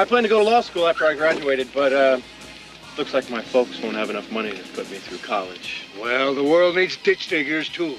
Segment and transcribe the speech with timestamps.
[0.00, 2.20] I plan to go to law school after I graduated, but uh,
[2.96, 5.88] looks like my folks won't have enough money to put me through college.
[6.00, 7.96] Well, the world needs ditch diggers, too.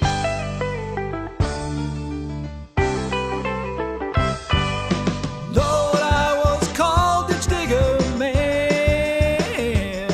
[5.52, 10.10] Lord, I was called ditch digger man,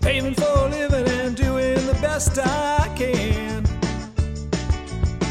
[0.00, 3.62] paving for a living and doing the best I can.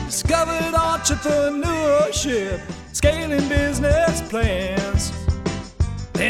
[0.05, 2.61] Discovered entrepreneurship,
[2.93, 4.78] scaling business plans.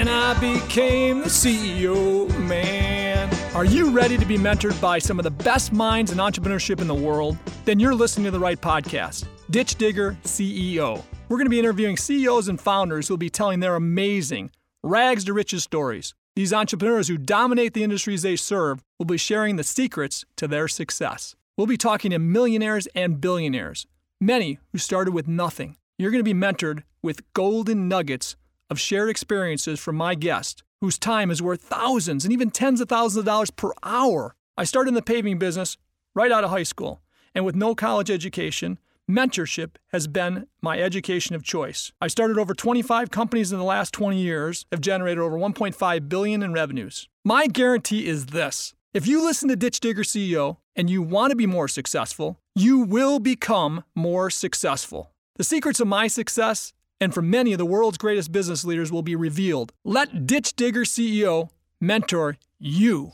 [0.09, 3.29] I became the CEO man.
[3.55, 6.87] Are you ready to be mentored by some of the best minds in entrepreneurship in
[6.87, 7.37] the world?
[7.65, 11.03] Then you're listening to the right podcast, Ditch Digger CEO.
[11.27, 14.51] We're going to be interviewing CEOs and founders who will be telling their amazing,
[14.83, 16.15] rags to riches stories.
[16.35, 20.67] These entrepreneurs who dominate the industries they serve will be sharing the secrets to their
[20.67, 21.35] success.
[21.57, 23.85] We'll be talking to millionaires and billionaires,
[24.21, 25.77] many who started with nothing.
[25.97, 28.35] You're going to be mentored with golden nuggets
[28.69, 32.89] of shared experiences from my guest, whose time is worth thousands and even tens of
[32.89, 34.35] thousands of dollars per hour.
[34.57, 35.77] I started in the paving business
[36.13, 37.01] right out of high school,
[37.33, 41.91] and with no college education, mentorship has been my education of choice.
[41.99, 46.43] I started over 25 companies in the last 20 years, have generated over 1.5 billion
[46.43, 47.09] in revenues.
[47.25, 48.75] My guarantee is this.
[48.93, 52.79] If you listen to Ditch Digger CEO and you want to be more successful, you
[52.79, 55.11] will become more successful.
[55.35, 59.01] The secrets of my success and from many of the world's greatest business leaders will
[59.01, 59.71] be revealed.
[59.83, 63.11] Let Ditch Digger CEO mentor you.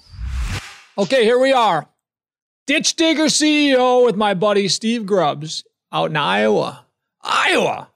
[0.97, 1.87] Okay, here we are.
[2.67, 6.85] Ditch Digger CEO with my buddy Steve Grubbs out in Iowa.
[7.21, 7.89] Iowa.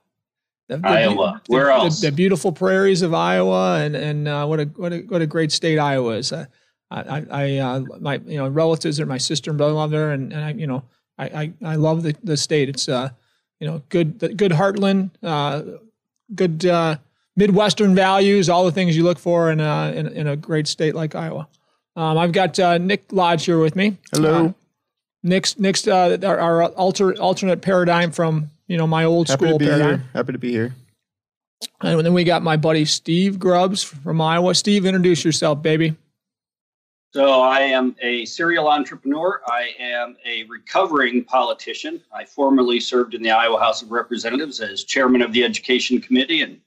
[0.68, 1.42] The, the, Iowa.
[1.44, 2.00] the- Where the- else?
[2.00, 5.50] The, beautiful prairies of Iowa, and and uh, what a what a what a great
[5.50, 6.32] state Iowa is.
[6.32, 6.46] Uh,
[6.92, 10.32] I I, I uh, my you know relatives are my sister and brother-in-law there, and,
[10.32, 10.84] and I you know
[11.18, 12.68] I I, I love the, the state.
[12.68, 13.10] It's uh
[13.60, 15.62] you know good good heartland, uh,
[16.34, 16.96] good uh,
[17.36, 20.94] midwestern values, all the things you look for in a in, in a great state
[20.94, 21.46] like Iowa.
[21.96, 23.98] Um, I've got uh, Nick Lodge here with me.
[24.12, 24.46] Hello.
[24.46, 24.52] Uh,
[25.22, 29.58] Nick's Nick's uh, our, our alter, alternate paradigm from you know my old Happy school
[29.58, 29.88] to be paradigm.
[29.88, 30.08] here.
[30.14, 30.74] Happy to be here.
[31.82, 34.54] And then we got my buddy Steve Grubbs from Iowa.
[34.54, 35.94] Steve, introduce yourself, baby.
[37.12, 39.40] So I am a serial entrepreneur.
[39.46, 42.00] I am a recovering politician.
[42.14, 46.42] I formerly served in the Iowa House of Representatives as chairman of the Education Committee
[46.42, 46.60] and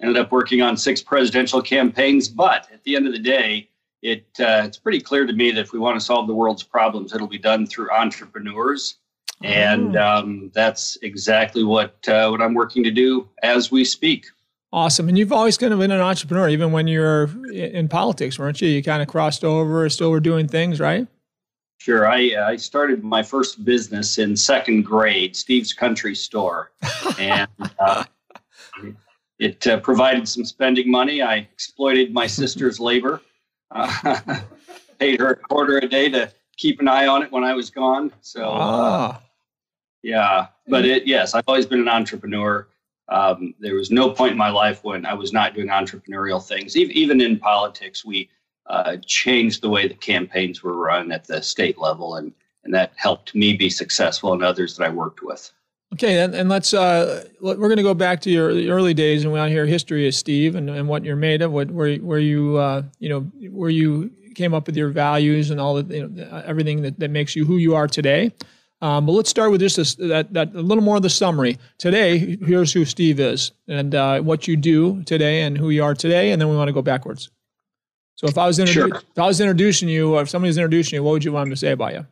[0.00, 2.28] ended up working on six presidential campaigns.
[2.28, 3.68] But at the end of the day,
[4.00, 6.62] it uh, it's pretty clear to me that if we want to solve the world's
[6.62, 8.98] problems, it'll be done through entrepreneurs,
[9.42, 14.26] and um, that's exactly what uh, what I'm working to do as we speak.
[14.72, 15.08] Awesome.
[15.08, 18.60] And you've always kind of been an entrepreneur, even when you were in politics, weren't
[18.60, 18.68] you?
[18.68, 21.08] You kind of crossed over, still were doing things, right?
[21.78, 22.08] Sure.
[22.08, 26.70] I, I started my first business in second grade, Steve's Country Store.
[27.18, 27.48] And
[27.80, 28.04] uh,
[29.40, 31.20] it uh, provided some spending money.
[31.20, 33.20] I exploited my sister's labor,
[33.72, 34.40] uh,
[35.00, 37.70] paid her a quarter a day to keep an eye on it when I was
[37.70, 38.12] gone.
[38.20, 39.22] So, uh, Ah,
[40.02, 40.46] yeah.
[40.68, 42.68] But it, yes, I've always been an entrepreneur.
[43.10, 46.76] Um, there was no point in my life when I was not doing entrepreneurial things.
[46.76, 48.30] Even, in politics, we
[48.66, 52.32] uh, changed the way the campaigns were run at the state level, and,
[52.64, 55.52] and that helped me be successful and others that I worked with.
[55.92, 56.20] okay.
[56.20, 59.38] And, and let's, uh, we're going to go back to your early days and we
[59.38, 62.20] want to hear history of Steve and, and what you're made of, what, where, where
[62.20, 66.06] you, uh, you know, where you came up with your values and all the, you
[66.06, 68.32] know, everything that, that makes you who you are today.
[68.82, 71.58] Um, but let's start with just this, that, that a little more of the summary.
[71.78, 75.94] Today, here's who Steve is and uh, what you do today and who you are
[75.94, 77.30] today, and then we want to go backwards.
[78.14, 78.88] So if I was introdu- Sure.
[78.96, 81.50] if I was introducing you, or if somebody's introducing you, what would you want them
[81.50, 82.06] to say about you?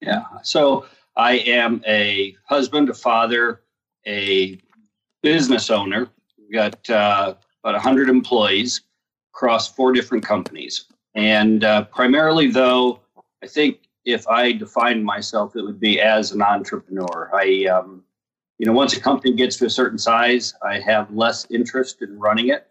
[0.00, 0.24] Yeah.
[0.42, 0.86] So
[1.16, 3.60] I am a husband, a father,
[4.06, 4.58] a
[5.22, 6.08] business owner.
[6.38, 8.80] We've got uh, about 100 employees
[9.34, 10.86] across four different companies.
[11.14, 13.00] And uh, primarily, though,
[13.42, 13.80] I think
[14.12, 17.30] if I defined myself, it would be as an entrepreneur.
[17.34, 18.02] I, um,
[18.58, 22.18] you know, once a company gets to a certain size, I have less interest in
[22.18, 22.66] running it.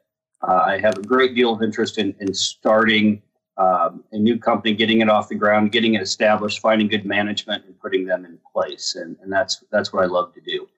[0.47, 3.21] Uh, I have a great deal of interest in, in starting
[3.57, 7.65] um, a new company, getting it off the ground, getting it established, finding good management,
[7.65, 8.95] and putting them in place.
[8.95, 10.69] And, and that's that's what I love to do.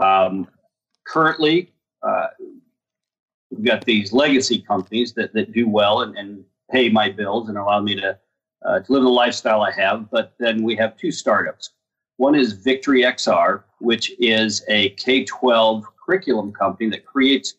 [0.00, 0.46] Um,
[1.04, 1.72] currently,
[2.02, 2.28] uh,
[3.50, 7.58] we've got these legacy companies that, that do well and, and pay my bills and
[7.58, 8.16] allow me to,
[8.64, 10.10] uh, to live the lifestyle I have.
[10.10, 11.70] But then we have two startups.
[12.16, 17.54] One is Victory XR, which is a K 12 curriculum company that creates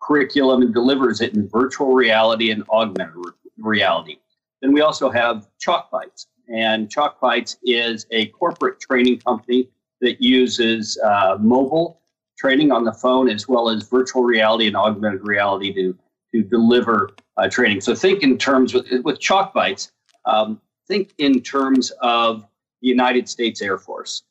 [0.00, 4.18] curriculum and delivers it in virtual reality and augmented re- reality.
[4.60, 9.68] Then we also have Chalk Bites, and Chalk Bites is a corporate training company
[10.00, 12.00] that uses uh, mobile
[12.36, 15.96] training on the phone as well as virtual reality and augmented reality to
[16.32, 17.80] to deliver uh, training.
[17.80, 19.92] So think in terms with, with chalk bites,
[20.26, 22.46] um, think in terms of
[22.80, 24.22] the United States Air Force.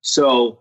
[0.00, 0.60] So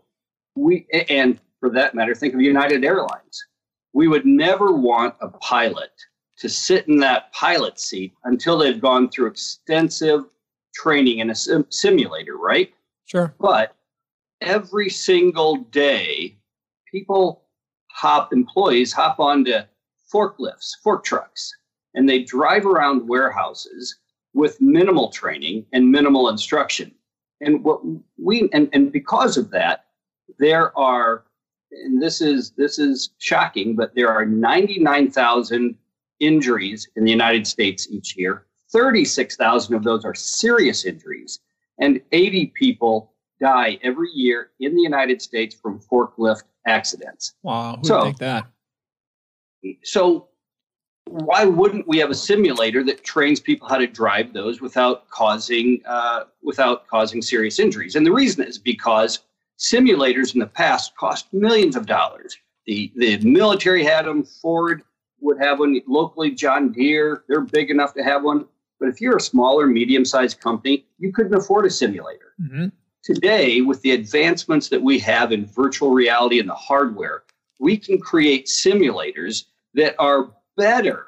[0.56, 3.45] we, and for that matter, think of United Airlines.
[3.94, 5.92] We would never want a pilot
[6.38, 10.25] to sit in that pilot seat until they've gone through extensive
[10.74, 12.74] training in a sim- simulator, right?
[13.06, 13.33] Sure.
[13.40, 13.75] But
[14.42, 16.38] every single day,
[16.92, 17.44] people
[17.92, 19.54] hop, employees hop onto
[20.13, 21.51] forklifts, fork trucks,
[21.95, 23.98] and they drive around warehouses
[24.38, 26.92] with minimal training and minimal instruction.
[27.42, 27.81] And what
[28.18, 29.86] we and, and because of that,
[30.38, 31.25] there are
[31.72, 35.75] and this is this is shocking, but there are 99,000
[36.19, 38.45] injuries in the United States each year.
[38.72, 41.40] 36,000 of those are serious injuries,
[41.80, 47.33] and 80 people die every year in the United States from forklift accidents.
[47.44, 48.48] Wow, who So- think that?
[49.83, 50.27] So,
[51.09, 55.81] why wouldn't we have a simulator that trains people how to drive those without causing
[55.86, 57.95] uh, without causing serious injuries?
[57.95, 59.19] And the reason is because
[59.57, 62.38] simulators in the past cost millions of dollars.
[62.65, 64.24] The the military had them.
[64.24, 64.83] Ford
[65.21, 66.31] would have one locally.
[66.31, 68.45] John Deere, they're big enough to have one.
[68.80, 72.33] But if you're a smaller, medium-sized company, you couldn't afford a simulator.
[72.39, 72.68] hmm
[73.04, 77.24] Today, with the advancements that we have in virtual reality and the hardware,
[77.57, 79.45] we can create simulators
[79.75, 81.06] that are better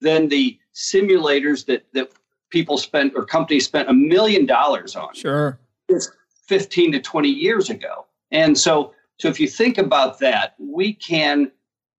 [0.00, 2.12] than the simulators that, that
[2.50, 5.58] people spent or companies spent a million dollars on Sure.
[6.46, 8.06] 15 to 20 years ago.
[8.30, 11.50] And so, so if you think about that, we can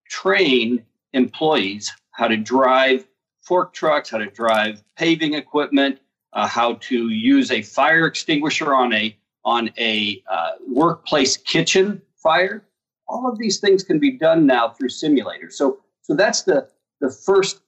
[0.08, 3.06] train employees how to drive
[3.42, 5.98] fork trucks, how to drive paving equipment,
[6.32, 12.64] uh, how to use a fire extinguisher on a on a uh, workplace kitchen fire.
[13.06, 15.52] All of these things can be done now through simulators.
[15.52, 15.78] So,
[16.08, 16.68] so that's the
[17.00, 17.60] the first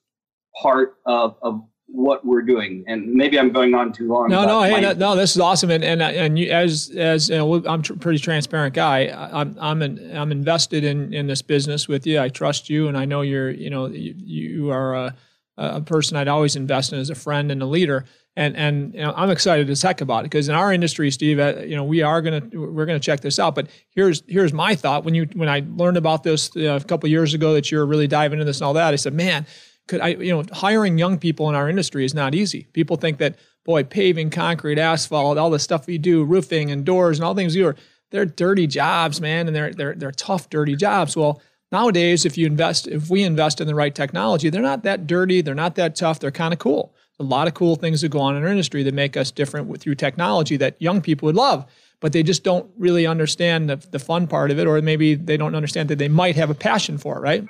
[0.61, 2.85] part of, of what we're doing.
[2.89, 4.29] And maybe I'm going on too long.
[4.29, 7.37] No, no, hey, no, no, this is awesome, and and and you, as as you
[7.37, 9.07] know, I'm a pretty transparent guy.
[9.07, 12.21] I- I'm I'm an, I'm invested in in this business with you.
[12.21, 15.15] I trust you, and I know you're you know you, you are a,
[15.57, 18.05] a person I'd always invest in as a friend and a leader.
[18.37, 21.39] And and you know, I'm excited as heck about it because in our industry, Steve,
[21.41, 23.55] uh, you know, we are gonna we're gonna check this out.
[23.55, 27.09] But here's here's my thought when you when I learned about this uh, a couple
[27.09, 29.47] years ago that you're really diving into this and all that, I said, man,
[29.89, 32.69] could I, you know, hiring young people in our industry is not easy.
[32.73, 37.19] People think that, boy, paving, concrete, asphalt, all the stuff we do, roofing and doors
[37.19, 37.77] and all things you are
[38.11, 41.17] they're dirty jobs, man, and they're they're they're tough, dirty jobs.
[41.17, 41.41] Well,
[41.73, 45.41] nowadays, if you invest, if we invest in the right technology, they're not that dirty,
[45.41, 46.95] they're not that tough, they're kind of cool.
[47.21, 49.81] A lot of cool things that go on in our industry that make us different
[49.81, 51.67] through technology that young people would love,
[52.01, 55.37] but they just don't really understand the, the fun part of it, or maybe they
[55.37, 57.47] don't understand that they might have a passion for it, right?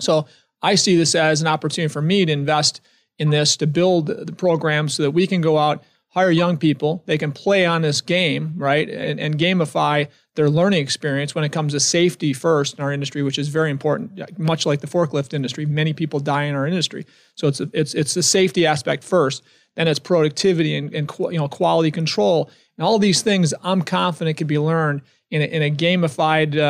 [0.00, 0.26] So
[0.62, 2.80] I see this as an opportunity for me to invest
[3.18, 7.02] in this to build the program so that we can go out, hire young people,
[7.06, 8.88] they can play on this game, right?
[8.88, 13.22] And, and gamify their learning experience when it comes to safety first in our industry,
[13.22, 14.38] which is very important.
[14.38, 17.04] Much like the forklift industry, many people die in our industry.
[17.34, 19.42] So it's it's it's the safety aspect first,
[19.76, 23.52] then it's productivity and, and you know quality control and all these things.
[23.62, 26.60] I'm confident can be learned in a, in a gamified uh,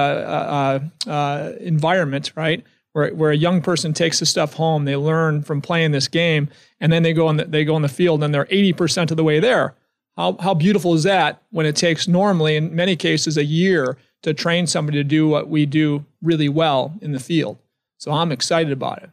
[1.09, 2.65] uh, uh, environment, right?
[2.93, 6.49] Where, where a young person takes the stuff home, they learn from playing this game,
[6.81, 9.17] and then they go on the, they go in the field and they're 80% of
[9.17, 9.75] the way there.
[10.17, 14.35] How, how beautiful is that when it takes normally, in many cases, a year to
[14.35, 17.59] train somebody to do what we do really well in the field?
[17.99, 19.11] So I'm excited about it.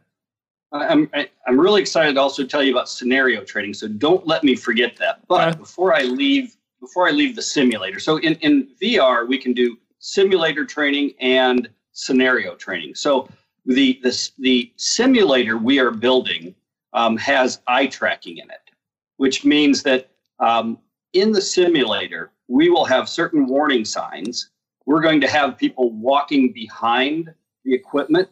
[0.73, 1.09] I'm
[1.47, 3.73] I'm really excited to also tell you about scenario training.
[3.73, 5.25] So don't let me forget that.
[5.27, 5.57] But Okay.
[5.59, 9.77] before I leave, before I leave the simulator, so in in VR we can do
[9.99, 12.95] simulator training and scenario training.
[12.95, 13.29] So
[13.65, 16.53] the the the simulator we are building
[16.93, 18.69] um, has eye tracking in it,
[19.17, 20.77] which means that um,
[21.21, 24.51] in the simulator we will have certain warning signs.
[24.85, 27.33] We're going to have people walking behind
[27.65, 28.29] the equipment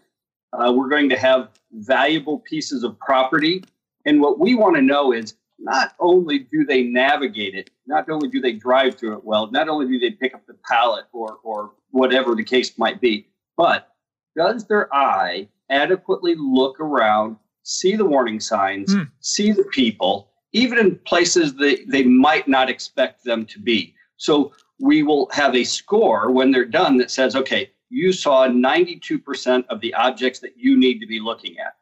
[0.53, 3.63] uh, we're going to have valuable pieces of property.
[4.05, 8.29] And what we want to know is not only do they navigate it, not only
[8.29, 11.39] do they drive through it well, not only do they pick up the pallet or,
[11.43, 13.27] or whatever the case might be,
[13.57, 13.89] but
[14.35, 19.03] does their eye adequately look around, see the warning signs, Hmm.
[19.19, 23.93] see the people, even in places that they might not expect them to be?
[24.17, 29.65] So we will have a score when they're done that says, okay, you saw 92%
[29.69, 31.75] of the objects that you need to be looking at.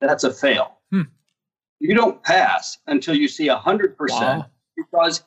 [0.00, 0.78] That's a fail.
[0.90, 1.02] Hmm.
[1.80, 4.46] You don't pass until you see 100% Wow.
[4.76, 5.22] because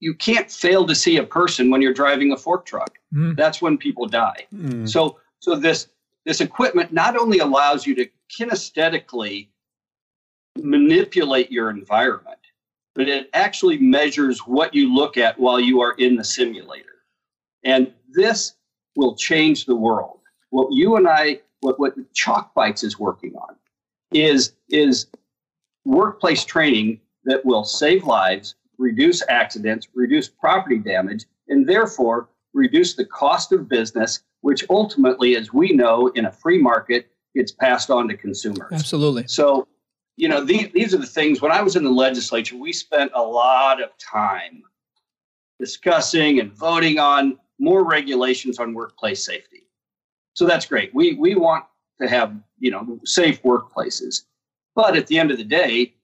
[0.00, 2.98] you can't fail to see a person when you're driving a fork truck.
[3.12, 3.34] Hmm.
[3.34, 4.46] That's when people die.
[4.86, 5.88] So so this
[6.24, 9.48] this equipment not only allows you to kinesthetically
[10.56, 12.38] manipulate your environment,
[12.94, 17.02] but it actually measures what you look at while you are in the simulator.
[17.64, 18.54] And this
[18.96, 20.20] will change the world.
[20.50, 23.56] What you and I, what, what Chalk Bites is working on
[24.12, 25.06] is, is
[25.84, 33.06] workplace training that will save lives, reduce accidents, reduce property damage, and therefore reduce the
[33.06, 38.08] cost of business, which ultimately, as we know, in a free market, gets passed on
[38.08, 38.72] to consumers.
[38.72, 39.24] Absolutely.
[39.26, 39.66] So,
[40.16, 41.40] you know, these, these are the things.
[41.40, 44.62] When I was in the legislature, we spent a lot of time
[45.58, 49.62] discussing and voting on more regulations on workplace safety.
[50.34, 50.94] So that's great.
[50.94, 51.64] We we want
[52.00, 54.24] to have you know safe workplaces,
[54.74, 55.94] but at the end of the day,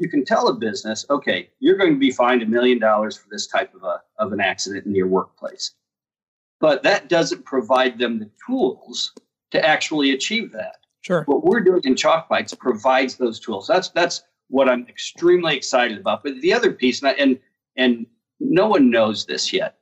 [0.00, 3.28] you can tell a business, okay, you're going to be fined a million dollars for
[3.30, 5.72] this type of a of an accident in your workplace,
[6.60, 9.12] but that doesn't provide them the tools
[9.52, 10.83] to actually achieve that.
[11.04, 11.22] Sure.
[11.26, 13.66] What we're doing in Chalk Bites provides those tools.
[13.66, 16.22] That's that's what I'm extremely excited about.
[16.22, 17.38] But the other piece, and I, and,
[17.76, 18.06] and
[18.40, 19.76] no one knows this yet,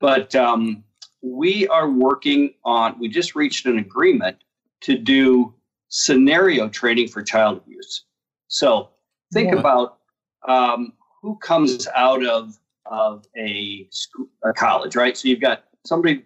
[0.00, 0.82] but um,
[1.22, 2.98] we are working on.
[2.98, 4.38] We just reached an agreement
[4.82, 5.54] to do
[5.88, 8.04] scenario training for child abuse.
[8.48, 8.90] So
[9.32, 9.98] think about
[10.46, 15.16] um, who comes out of of a, school, a college, right?
[15.16, 16.24] So you've got somebody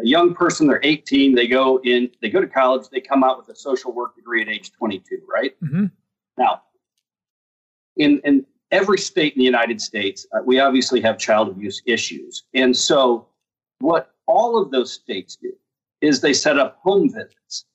[0.00, 3.38] a young person they're 18 they go in they go to college they come out
[3.38, 5.58] with a social work degree at age 22 right?
[5.60, 5.90] Mhm.
[6.38, 6.62] now
[7.96, 12.44] in in every state in the united states uh, we obviously have child abuse issues.
[12.54, 13.28] And so
[13.80, 15.52] what all of those states do
[16.00, 17.66] is they set up home visits.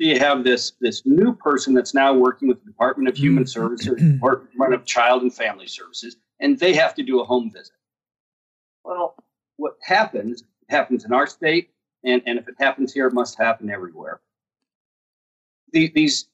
[0.00, 3.46] So you have this this new person that's now working with the department of human
[3.46, 7.74] services department of child and family services and they have to do a home visit.
[8.84, 9.14] Well
[9.56, 11.70] what happens happens in our state,
[12.04, 14.20] and, and if it happens here, it must happen everywhere.
[15.72, 16.28] The, these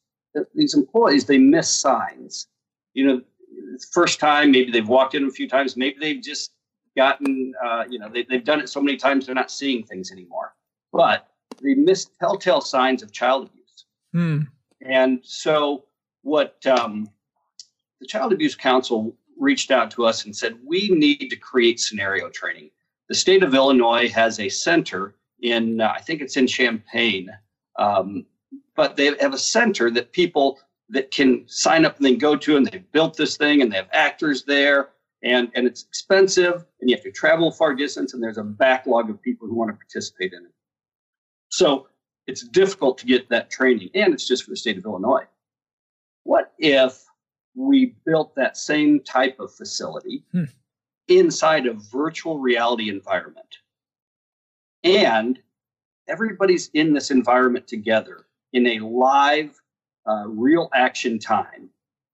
[0.55, 2.49] these employees they miss signs.
[2.95, 3.21] You know,
[3.93, 6.53] first time maybe they've walked in a few times, maybe they've just
[6.97, 10.11] gotten uh, you know they, they've done it so many times they're not seeing things
[10.13, 10.55] anymore.
[10.93, 11.29] But
[11.63, 13.85] they miss telltale signs of child abuse.
[14.13, 14.41] Hmm.
[14.83, 15.85] And so,
[16.23, 17.09] what um,
[18.01, 22.29] the Child Abuse Council reached out to us and said, we need to create scenario
[22.31, 22.71] training.
[23.09, 27.31] The state of Illinois has a center in, uh, I think it's in Champaign,
[27.79, 28.27] um,
[28.75, 30.59] but they have a center that people
[30.89, 33.77] that can sign up and then go to, and they've built this thing, and they
[33.77, 34.91] have actors there,
[35.23, 39.11] and and it's expensive, and you have to travel far distance, and there's a backlog
[39.11, 40.53] of people who want to participate in it.
[41.49, 41.89] So
[42.27, 45.25] it's difficult to get that training, and it's just for the state of Illinois.
[46.25, 47.05] What if
[47.55, 50.45] we built that same type of facility Hmm.
[51.09, 53.59] Inside a virtual reality environment?
[54.85, 55.39] And
[56.09, 59.61] everybody's in this environment together in a live,
[60.09, 61.69] uh, real action time.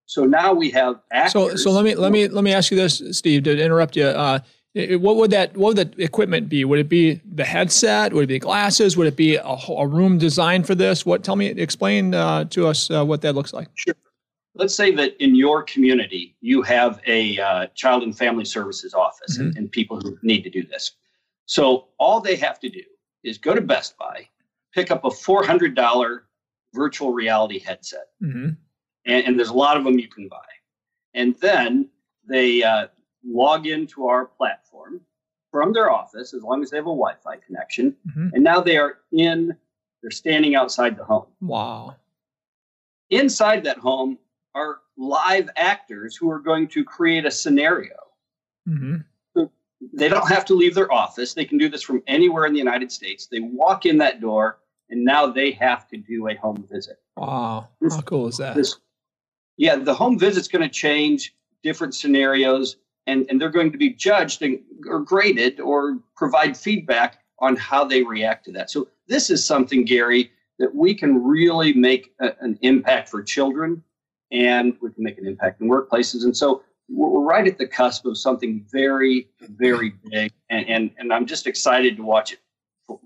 [0.07, 1.33] So now we have actors.
[1.33, 4.05] So, so let me let me let me ask you this, Steve, to interrupt you.
[4.05, 4.41] Uh,
[4.75, 6.65] what would that what would the equipment be?
[6.65, 8.13] Would it be the headset?
[8.13, 8.97] Would it be glasses?
[8.97, 11.05] Would it be a, a room designed for this?
[11.05, 11.23] What?
[11.23, 13.69] Tell me, explain uh, to us uh, what that looks like.
[14.55, 19.39] Let's say that in your community you have a uh, child and family services office
[19.39, 20.93] and, and people who need to do this.
[21.47, 22.83] So all they have to do
[23.25, 24.29] is go to best buy
[24.75, 26.21] pick up a $400
[26.73, 28.07] virtual reality headset.
[28.21, 28.51] Hmm
[29.05, 30.39] and, and there's a lot of them you can buy.
[31.15, 31.89] And then
[32.27, 32.89] they uh,
[33.25, 35.01] log into our platform
[35.51, 37.95] from their office as long as they have a wi-fi connection.
[38.09, 38.31] Mhm.
[38.33, 39.57] and now they are in
[40.01, 41.27] they're standing outside the home.
[41.41, 41.97] Wow.
[43.11, 44.19] inside that home
[44.55, 47.97] are live actors who are going to create a scenario.
[48.67, 48.97] hmm
[49.95, 51.35] They don't have to leave their office.
[51.35, 53.27] They can do this from anywhere in the United States.
[53.27, 54.59] They walk in that door
[54.91, 56.99] and now they have to do a home visit.
[57.17, 57.69] Wow.
[57.91, 58.55] How cool is that?
[58.55, 58.77] This,
[59.57, 63.91] yeah, the home visit's going to change different scenarios and, and they're going to be
[63.91, 68.71] judged and, or graded or provide feedback on how they react to that.
[68.71, 70.31] So this is something, Gary,
[70.61, 73.83] that we can really make a- an impact for children
[74.33, 76.25] and we can make an impact in workplaces.
[76.25, 80.33] And so we're right at the cusp of something very, very big.
[80.51, 82.41] And, and, and I'm just excited to watch it
[82.87, 83.01] fo-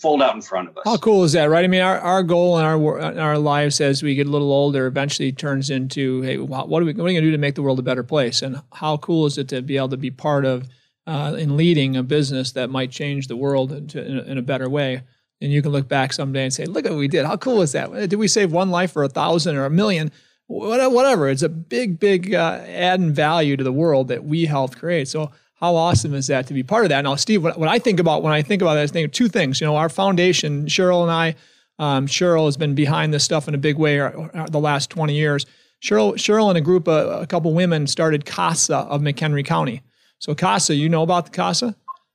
[0.00, 0.84] fold out in front of us.
[0.84, 1.64] How cool is that, right?
[1.64, 4.52] I mean, our, our goal in our in our lives as we get a little
[4.52, 7.56] older eventually turns into, hey, wha- what are we, we going to do to make
[7.56, 8.40] the world a better place?
[8.40, 10.68] And how cool is it to be able to be part of
[11.06, 14.42] uh, in leading a business that might change the world into, in, a, in a
[14.42, 15.02] better way?
[15.40, 17.26] And you can look back someday and say, look at what we did.
[17.26, 17.92] How cool is that?
[17.92, 20.10] Did we save one life or a thousand or a million?
[20.46, 21.28] What- Whatever.
[21.28, 25.08] It's a big, big uh, adding value to the world that we helped create.
[25.08, 27.02] So how awesome is that to be part of that?
[27.02, 29.12] Now, Steve, what, what I think about when I think about that, I think of
[29.12, 29.60] two things.
[29.60, 31.34] You know, our foundation, Cheryl and I,
[31.78, 34.90] Um, Cheryl has been behind this stuff in a big way uh, uh, the last
[34.90, 35.46] 20 years.
[35.82, 39.82] Cheryl, Cheryl and a group of a couple women started CASA of McHenry County.
[40.18, 41.74] So CASA, you know about the CASA?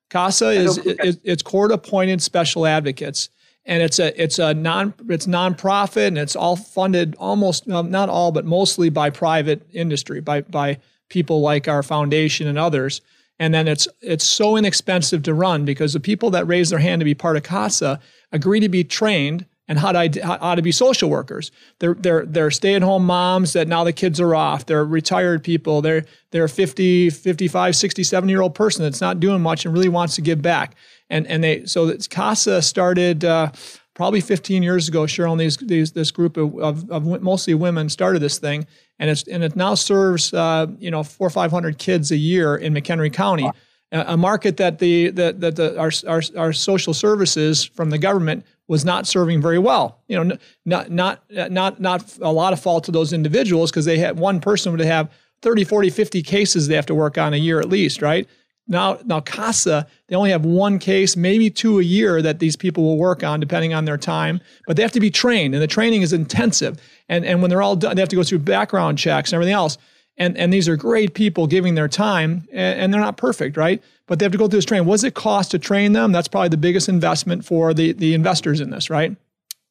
[0.09, 3.29] CASA is it, it's court appointed special advocates,
[3.65, 8.31] and it's a it's a non it's nonprofit and it's all funded almost not all
[8.31, 10.77] but mostly by private industry by by
[11.09, 13.01] people like our foundation and others.
[13.39, 16.99] And then it's it's so inexpensive to run because the people that raise their hand
[17.01, 17.99] to be part of CASA
[18.31, 21.51] agree to be trained and how to, how to be social workers.
[21.77, 24.65] They're, they're, they're stay-at-home moms that now the kids are off.
[24.65, 25.83] They're retired people.
[25.83, 29.73] They're, they're a 50, 55, 60, 70 year old person that's not doing much and
[29.73, 30.75] really wants to give back.
[31.09, 33.51] And, and they, so CASA started uh,
[33.93, 37.89] probably 15 years ago, Cheryl and these, these, this group of, of, of, mostly women
[37.89, 38.67] started this thing.
[38.99, 42.55] And, it's, and it now serves, uh, you know, four or 500 kids a year
[42.55, 43.43] in McHenry County.
[43.43, 43.53] Wow
[43.91, 48.45] a market that the that, that the, our, our, our social services from the government
[48.67, 50.01] was not serving very well.
[50.07, 53.97] You know, not not not not a lot of fault to those individuals because they
[53.97, 55.11] had one person would have
[55.41, 58.27] 30, 40, 50 cases they have to work on a year at least, right?
[58.69, 62.83] Now, now CASA, they only have one case, maybe two a year that these people
[62.83, 64.39] will work on, depending on their time.
[64.67, 66.79] But they have to be trained, and the training is intensive.
[67.09, 69.55] And and when they're all done, they have to go through background checks and everything
[69.55, 69.77] else.
[70.17, 73.81] And and these are great people giving their time, and, and they're not perfect, right?
[74.09, 74.87] but they have to go through this training.
[74.87, 76.11] What does it cost to train them?
[76.11, 79.15] That's probably the biggest investment for the, the investors in this, right?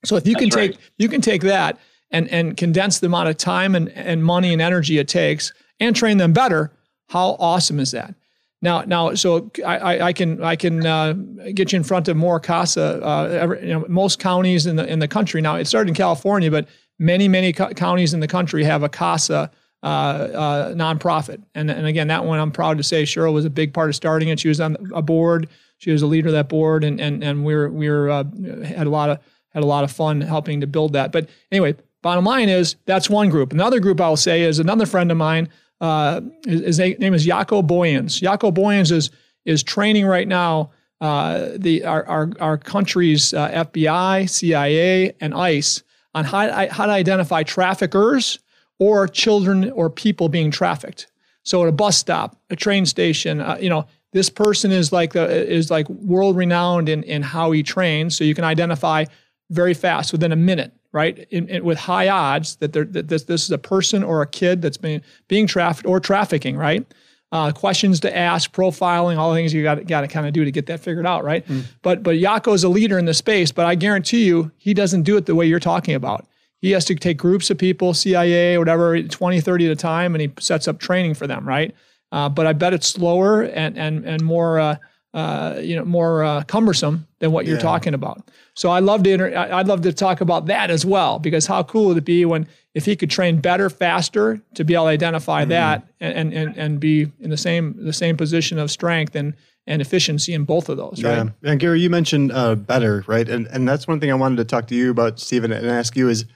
[0.04, 0.80] So if you That's can take right.
[0.96, 1.78] you can take that
[2.12, 5.94] and and condense the amount of time and, and money and energy it takes and
[5.94, 6.70] train them better,
[7.08, 8.14] how awesome is that?
[8.60, 11.12] Now, now, so I, I can I can uh,
[11.54, 13.00] get you in front of more CASA.
[13.04, 15.54] Uh, every, you know, most counties in the in the country now.
[15.56, 16.66] It started in California, but
[16.98, 19.50] many many co- counties in the country have a CASA
[19.82, 21.40] uh, uh, nonprofit.
[21.54, 23.94] And, and again, that one I'm proud to say Cheryl was a big part of
[23.94, 24.40] starting it.
[24.40, 25.48] She was on a board.
[25.76, 28.24] She was a leader of that board, and and and we were we were uh,
[28.64, 29.18] had a lot of
[29.50, 31.12] had a lot of fun helping to build that.
[31.12, 33.52] But anyway, bottom line is that's one group.
[33.52, 35.48] Another group I'll say is another friend of mine.
[35.80, 38.20] Uh, his, name is Jaco Booyens.
[38.20, 39.10] Jaco Booyens is
[39.44, 45.82] is training right now uh, the our our, our country's uh, FBI, CIA, and ICE
[46.14, 48.38] on how, how to identify traffickers
[48.78, 51.06] or children or people being trafficked.
[51.44, 55.12] So at a bus stop, a train station, uh, you know, this person is like
[55.12, 58.16] the, is like world renowned in in how he trains.
[58.16, 59.04] So you can identify
[59.50, 61.26] very fast within a minute, right?
[61.30, 64.62] In, in, with high odds that, that this this is a person or a kid
[64.62, 66.86] that's been being trafficked or trafficking, right?
[67.30, 70.44] Uh, questions to ask, profiling, all the things you got got to kind of do
[70.44, 71.46] to get that figured out, right?
[71.46, 71.64] Mm.
[71.82, 75.16] But but is a leader in the space, but I guarantee you he doesn't do
[75.16, 76.26] it the way you're talking about
[76.60, 80.22] he has to take groups of people, CIA, whatever, 20, 30 at a time, and
[80.22, 81.74] he sets up training for them, right?
[82.10, 84.76] Uh, but I bet it's slower and and and more uh,
[85.18, 88.30] uh, you know more uh, cumbersome than what you're talking about.
[88.54, 91.64] So I love to inter- I'd love to talk about that as well because how
[91.64, 94.90] cool would it be when if he could train better, faster to be able to
[94.90, 95.50] identify mm-hmm.
[95.50, 99.34] that and, and and be in the same the same position of strength and
[99.66, 101.26] and efficiency in both of those, right?
[101.42, 103.28] Yeah, and Gary, you mentioned uh, better, right?
[103.28, 105.96] And and that's one thing I wanted to talk to you about, Stephen, and ask
[105.96, 106.26] you is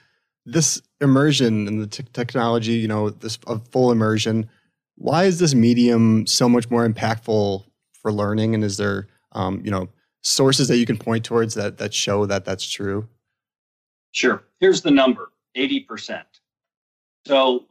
[0.45, 4.49] this immersion and the t- technology, you know, this of full immersion,
[4.95, 7.63] why is this medium so much more impactful
[8.03, 8.53] for learning?
[8.53, 9.89] And is there, um, you know,
[10.21, 13.07] sources that you can point towards that that show that that's true?
[14.11, 14.43] Sure.
[14.59, 16.27] Here's the number: eighty percent.
[17.25, 17.65] So,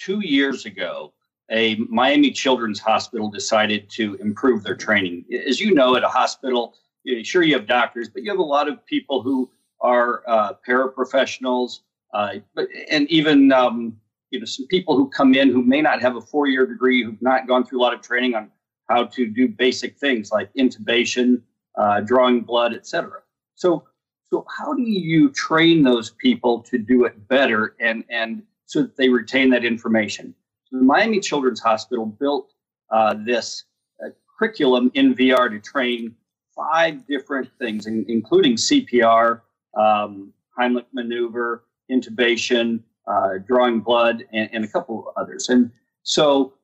[0.00, 1.12] two years ago,
[1.50, 5.24] a Miami Children's Hospital decided to improve their training.
[5.46, 6.74] As you know, at a hospital,
[7.22, 9.48] sure you have doctors, but you have a lot of people who
[9.80, 11.80] are uh, paraprofessionals
[12.14, 13.96] uh, but and even um,
[14.30, 17.20] you know some people who come in who may not have a four-year degree, who've
[17.20, 18.50] not gone through a lot of training on
[18.88, 21.42] how to do basic things like intubation,
[21.76, 23.20] uh, drawing blood, etc.
[23.54, 23.84] So
[24.30, 28.96] so how do you train those people to do it better and and so that
[28.96, 30.34] they retain that information?
[30.64, 32.52] So the Miami Children's Hospital built
[32.90, 33.64] uh, this
[34.04, 36.14] uh, curriculum in VR to train
[36.54, 39.40] five different things, in, including CPR,
[39.76, 45.48] um, Heimlich maneuver, intubation, uh, drawing blood, and, and a couple of others.
[45.48, 45.70] And
[46.02, 46.54] so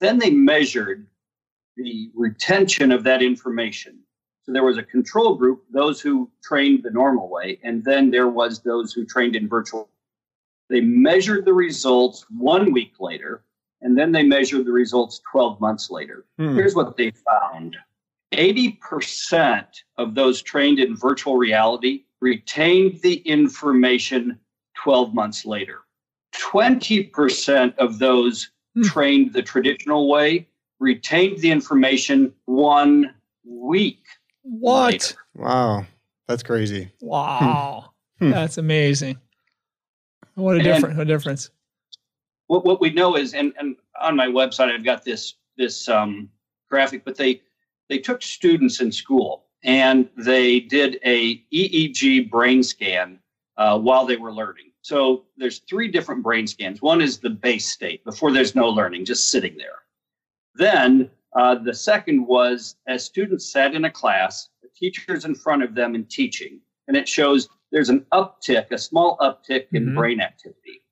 [0.00, 1.06] then they measured
[1.76, 3.98] the retention of that information.
[4.42, 8.28] So there was a control group, those who trained the normal way, and then there
[8.28, 9.88] was those who trained in virtual.
[10.68, 13.44] They measured the results one week later,
[13.82, 16.24] and then they measured the results 12 months later.
[16.38, 16.56] Hmm.
[16.56, 17.76] Here's what they found
[18.32, 19.66] 80%
[19.98, 24.38] of those trained in virtual reality retained the information
[24.82, 25.80] 12 months later.
[26.34, 28.82] 20% of those hmm.
[28.82, 30.48] trained the traditional way
[30.82, 33.14] retained the information one
[33.46, 34.02] week.
[34.42, 34.92] What?
[34.92, 35.14] Later.
[35.36, 35.86] Wow.
[36.28, 36.90] That's crazy.
[37.00, 37.86] Wow.
[38.18, 38.30] Hmm.
[38.30, 39.18] That's amazing.
[40.36, 41.50] What a And- different a difference.
[42.46, 46.28] what what we know is, and, and on my website I've got this this um,
[46.70, 47.42] graphic, but they
[47.88, 53.18] they took students in school and they did a EEG brain scan
[53.56, 54.70] uh, while they were learning.
[54.82, 56.80] So there's three different brain scans.
[56.80, 59.81] One is the base state before there's no learning, just sitting there.
[60.54, 65.62] Then uh, the second was as students sat in a class, the teacher's in front
[65.62, 69.94] of them and teaching, and it shows there's an uptick, a small uptick in Mhm.
[69.94, 70.82] brain activity.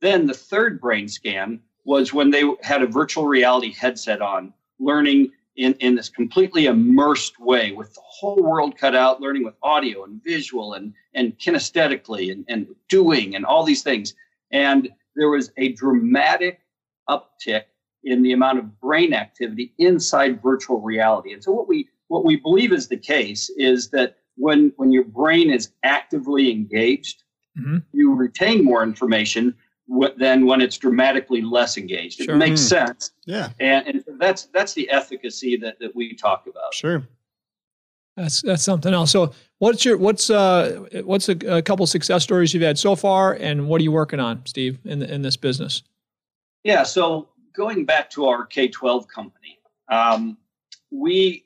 [0.00, 5.32] Then the third brain scan was when they had a virtual reality headset on, learning
[5.56, 10.04] in, in this completely immersed way with the whole world cut out, learning with audio
[10.04, 14.14] and visual and, and kinesthetically and, and doing and all these things.
[14.52, 16.60] And there was a dramatic
[17.08, 17.64] uptick
[18.04, 21.32] in the amount of brain activity inside virtual reality.
[21.32, 25.04] And so what we what we believe is the case is that when when your
[25.04, 27.22] brain is actively engaged,
[27.58, 27.82] Mhm.
[27.92, 29.54] you retain more information
[30.18, 32.20] than when it's dramatically less engaged.
[32.20, 32.34] Sure.
[32.34, 32.66] It makes Hmm.
[32.86, 36.72] sense, Yeah, and, and that's that's the efficacy that, that we talk about.
[36.74, 37.06] sure.
[38.16, 39.10] That's that's something else.
[39.12, 43.34] So what's your what's uh what's a, a couple success stories you've had so far,
[43.34, 45.82] and what are you working on, Steve, in the, in this business?
[46.64, 46.82] Yeah.
[46.82, 49.58] So going back to our K twelve company,
[49.88, 50.36] um,
[50.90, 51.44] we,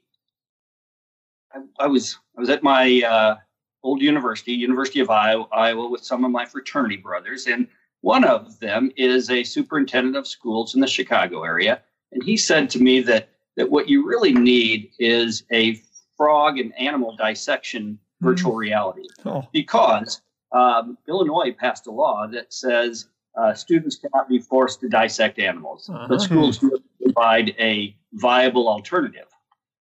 [1.52, 3.36] I, I was I was at my uh,
[3.82, 7.66] old university, University of Iowa, Iowa, with some of my fraternity brothers, and
[8.00, 12.70] one of them is a superintendent of schools in the Chicago area, and he said
[12.70, 15.80] to me that that what you really need is a
[16.16, 19.08] frog and animal dissection virtual reality.
[19.26, 24.88] Oh, because um, Illinois passed a law that says uh, students cannot be forced to
[24.88, 26.06] dissect animals, Uh-huh.
[26.08, 29.26] but schools must provide a viable alternative.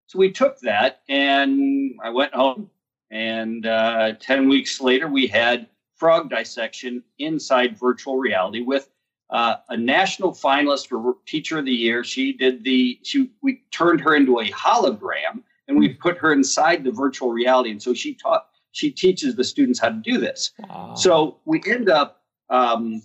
[0.06, 2.70] So we took that, and I went home,
[3.10, 8.88] and uh, ten weeks later, we had frog dissection inside virtual reality with
[9.30, 12.02] uh, a national finalist for Teacher of the Year.
[12.02, 16.82] She did the she we turned her into a hologram, and we put her inside
[16.84, 20.52] the virtual reality, and so she taught she teaches the students how to do this.
[20.58, 20.94] wow.
[20.94, 23.02] So we end up um,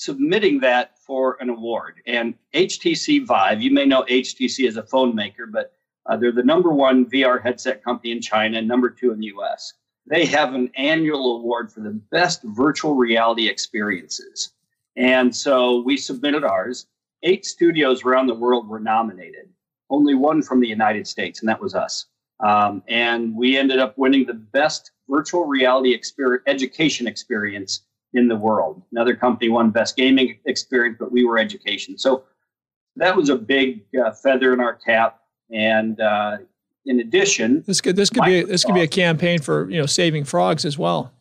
[0.00, 2.00] submitting that for an award.
[2.06, 5.74] And HTC Vive, you may know HTC as a phone maker, but
[6.06, 9.74] uh, they're the number one VR headset company in China, number two in the US.
[10.06, 14.52] They have an annual award for the best virtual reality experiences.
[14.96, 16.86] And so we submitted ours.
[17.22, 19.50] Eight studios around the world were nominated,
[19.90, 22.06] only one from the United States, and that was us.
[22.42, 27.82] Um, and we ended up winning the best virtual reality experience, education experience
[28.14, 28.82] in the world.
[28.92, 31.96] Another company won best gaming experience, but we were education.
[31.98, 32.24] So
[32.96, 35.20] that was a big uh, feather in our cap.
[35.52, 36.38] And uh,
[36.86, 39.86] in addition, this could this could be this could be a campaign for you know
[39.86, 41.12] saving frogs as well.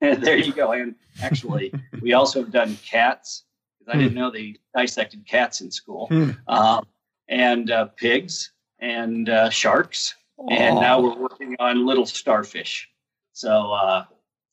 [0.00, 0.72] And there you go.
[0.72, 3.44] And actually, we also have done cats.
[3.78, 6.30] 'cause I didn't know they dissected cats in school, Hmm.
[6.48, 6.86] um,
[7.28, 10.14] and uh, pigs and uh, sharks.
[10.50, 12.90] And now we're working on little starfish.
[13.32, 14.04] So uh,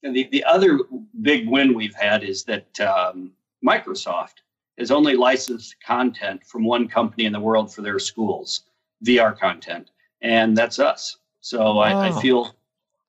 [0.03, 0.79] and the the other
[1.21, 3.31] big win we've had is that um,
[3.65, 4.35] Microsoft
[4.77, 8.63] has only licensed content from one company in the world for their schools,
[9.05, 11.17] VR content, and that's us.
[11.41, 12.01] So I, Wow.
[12.17, 12.55] I feel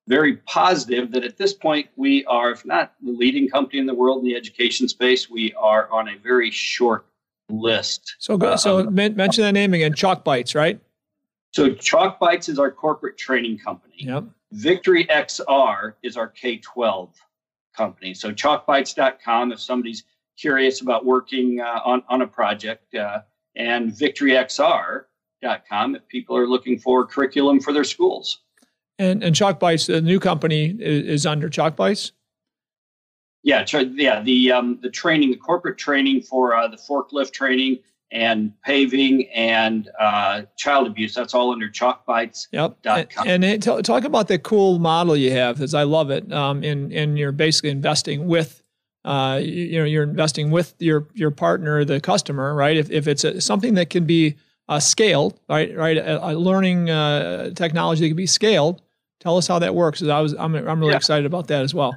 [0.07, 3.93] very positive that at this point we are, if not the leading company in the
[3.93, 7.07] world in the education space, we are on a very short
[7.49, 8.15] list.
[8.19, 9.93] so go, so Um, men, mention that name again.
[9.95, 10.79] Chalk bites, right?
[11.53, 13.95] So Chalk Bites is our corporate training company.
[13.99, 14.25] Yep.
[14.55, 17.13] Victory XR is our K 12
[17.75, 18.13] company.
[18.13, 20.05] So chalkbites.com if somebody's
[20.39, 23.19] curious about working uh, on, on a project, uh,
[23.57, 28.43] and victoryxr.com if people are looking for curriculum for their schools.
[28.97, 32.13] And and Chalk bites, the new company is, is under Chalk bites.
[33.43, 34.21] Yeah, tr- yeah.
[34.21, 37.79] The um, the training, the corporate training for uh, the forklift training
[38.11, 41.13] and paving and uh, child abuse.
[41.13, 42.47] That's all under Chalk Bites.
[42.51, 42.77] Yep.
[42.85, 46.31] And, and it, t- talk about the cool model you have, because I love it.
[46.31, 48.61] Um, and and you're basically investing with,
[49.03, 52.77] uh, you, you know, you're investing with your your partner, the customer, right?
[52.77, 54.35] If if it's a, something that can be
[54.69, 58.81] uh, scaled, right, right, a, a learning uh, technology that can be scaled.
[59.19, 60.03] Tell us how that works.
[60.03, 60.97] I was I'm I'm really Yeah.
[60.97, 61.95] excited about that as well.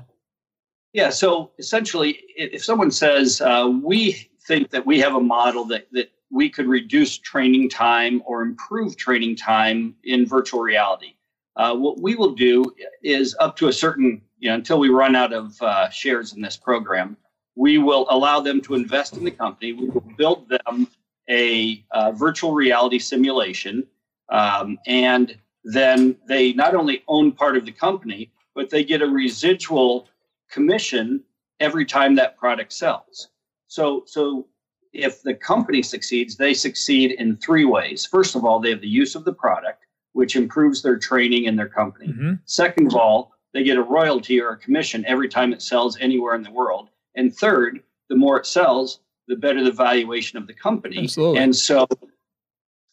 [0.94, 1.11] Yeah.
[1.11, 6.11] So essentially, if someone says uh, we think that we have a model that that
[6.31, 11.15] we could reduce training time or improve training time in virtual reality,
[11.57, 12.65] uh, what we will do
[13.03, 16.41] is up to a certain you know until we run out of uh, shares in
[16.41, 17.17] this program,
[17.55, 19.73] we will allow them to invest in the company.
[19.73, 20.89] We will build them
[21.31, 23.87] a uh, virtual reality simulation,
[24.31, 29.07] um, and then they not only own part of the company, but they get a
[29.07, 30.09] residual
[30.51, 31.23] commission
[31.61, 33.29] every time that product sells.
[33.69, 34.47] So, so
[34.93, 38.05] if the company succeeds, they succeed in three ways.
[38.05, 41.57] First of all, they have the use of the product, which improves their training in
[41.57, 42.09] their company.
[42.09, 42.33] Mm-hmm.
[42.47, 46.35] Second of all, they get a royalty or a commission every time it sells anywhere
[46.35, 46.89] in the world.
[47.15, 51.05] And third, the more it sells, the better the valuation of the company.
[51.05, 51.41] Absolutely.
[51.41, 51.87] And so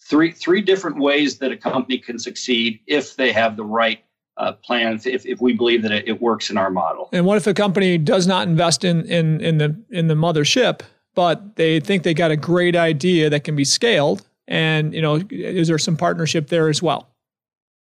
[0.01, 4.03] three three different ways that a company can succeed if they have the right
[4.37, 7.09] uh, plan, if, if we believe that it, it works in our model.
[7.13, 10.81] And what if a company does not invest in in in the in the mothership,
[11.13, 14.27] but they think they got a great idea that can be scaled?
[14.47, 17.09] And you know, is there some partnership there as well?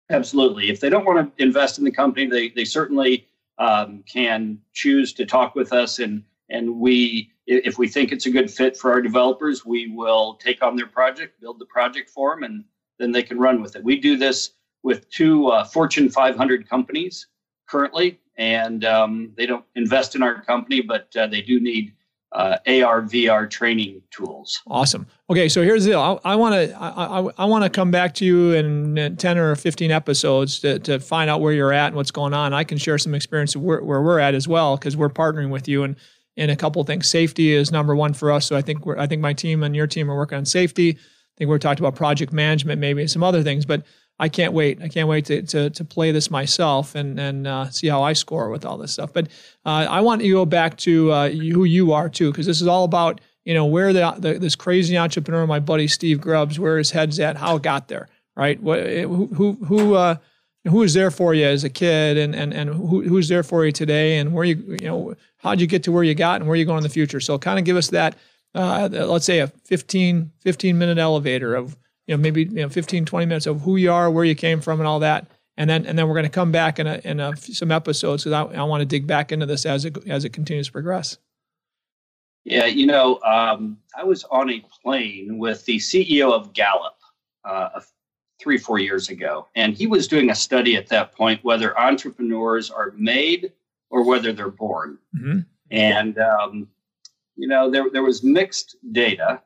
[0.09, 0.69] Absolutely.
[0.69, 5.13] If they don't want to invest in the company, they they certainly um, can choose
[5.13, 8.91] to talk with us, and and we, if we think it's a good fit for
[8.91, 12.65] our developers, we will take on their project, build the project for them, and
[12.99, 13.83] then they can run with it.
[13.83, 14.51] We do this
[14.83, 17.27] with two uh, Fortune 500 companies
[17.67, 21.93] currently, and um, they don't invest in our company, but uh, they do need
[22.31, 24.61] uh, AR VR training tools.
[24.67, 25.05] Awesome.
[25.29, 26.21] Okay, so here's the deal.
[26.23, 29.55] I want to I, I, I want to come back to you in ten or
[29.55, 32.53] fifteen episodes to, to find out where you're at and what's going on.
[32.53, 35.67] I can share some experience where, where we're at as well because we're partnering with
[35.67, 35.97] you and
[36.37, 37.09] in a couple things.
[37.09, 38.45] Safety is number one for us.
[38.45, 40.91] So I think we're I think my team and your team are working on safety.
[40.91, 43.83] I think we're talking about project management, maybe some other things, but
[44.21, 44.79] I can't wait.
[44.83, 48.13] I can't wait to, to, to play this myself and, and uh, see how I
[48.13, 49.11] score with all this stuff.
[49.11, 49.29] But
[49.65, 52.61] uh, I want you to go back to uh, who you are too, because this
[52.61, 56.59] is all about you know where the, the, this crazy entrepreneur, my buddy Steve Grubbs,
[56.59, 58.61] where his head's at, how it got there, right?
[58.61, 60.17] What, who who who, uh,
[60.65, 63.65] who was there for you as a kid, and and and who, who's there for
[63.65, 66.47] you today, and where you you know how'd you get to where you got, and
[66.47, 67.19] where you going in the future?
[67.19, 68.15] So kind of give us that.
[68.53, 71.75] Uh, let's say a 15, 15 minute elevator of
[72.11, 74.59] you know, maybe you know, 15, 20 minutes of who you are, where you came
[74.59, 75.31] from, and all that.
[75.55, 78.25] And then, and then we're going to come back in, a, in a, some episodes
[78.25, 80.73] because I, I want to dig back into this as it as it continues to
[80.73, 81.17] progress.
[82.43, 86.97] Yeah, you know, um, I was on a plane with the CEO of Gallup
[87.45, 87.79] uh,
[88.41, 92.69] three, four years ago, and he was doing a study at that point whether entrepreneurs
[92.69, 93.53] are made
[93.89, 94.97] or whether they're born.
[95.15, 95.39] Mm-hmm.
[95.69, 96.67] And um,
[97.37, 99.41] you know, there there was mixed data.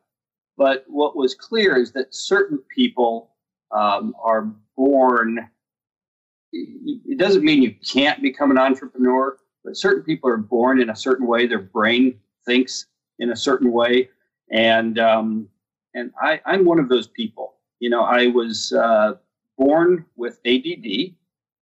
[0.57, 3.31] But what was clear is that certain people
[3.71, 5.49] um, are born.
[6.53, 10.95] It doesn't mean you can't become an entrepreneur, but certain people are born in a
[10.95, 11.47] certain way.
[11.47, 12.85] Their brain thinks
[13.19, 14.09] in a certain way,
[14.51, 15.49] and um,
[15.93, 17.55] and I, I'm one of those people.
[17.79, 19.15] You know, I was uh,
[19.57, 21.15] born with ADD.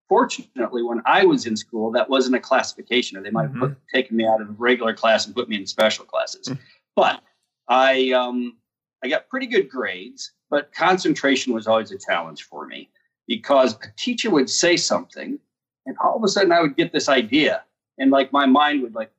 [0.09, 3.61] Fortunately, when I was in school, that wasn't a classification, or they might have mm-hmm.
[3.61, 6.47] put, taken me out of regular class and put me in special classes.
[6.47, 6.61] Mm-hmm.
[6.95, 7.21] But
[7.67, 8.57] I um,
[9.03, 12.89] I got pretty good grades, but concentration was always a challenge for me
[13.27, 15.39] because a teacher would say something
[15.85, 17.63] and all of a sudden I would get this idea
[17.97, 19.11] and like my mind would like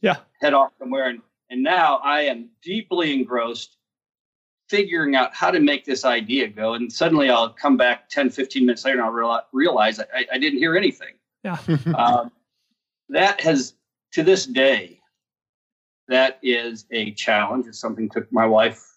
[0.00, 0.16] yeah.
[0.40, 1.08] head off somewhere.
[1.08, 3.76] And and now I am deeply engrossed
[4.68, 6.74] figuring out how to make this idea go.
[6.74, 10.58] And suddenly I'll come back 10 15 minutes later and I'll realize I, I didn't
[10.58, 11.14] hear anything.
[11.42, 11.58] Yeah.
[11.96, 12.30] Um,
[13.08, 13.74] that has
[14.12, 15.00] to this day
[16.08, 17.66] that is a challenge.
[17.66, 18.91] It's something took my wife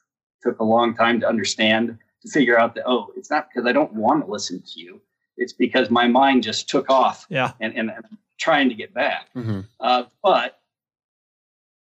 [0.46, 3.72] took a long time to understand to figure out that oh it's not because i
[3.72, 5.02] don't want to listen to you.
[5.38, 7.52] It's because my mind just took off yeah.
[7.60, 8.06] and, and, and
[8.38, 9.30] trying to get back.
[9.36, 9.62] Mm-hmm.
[9.80, 10.60] uh, but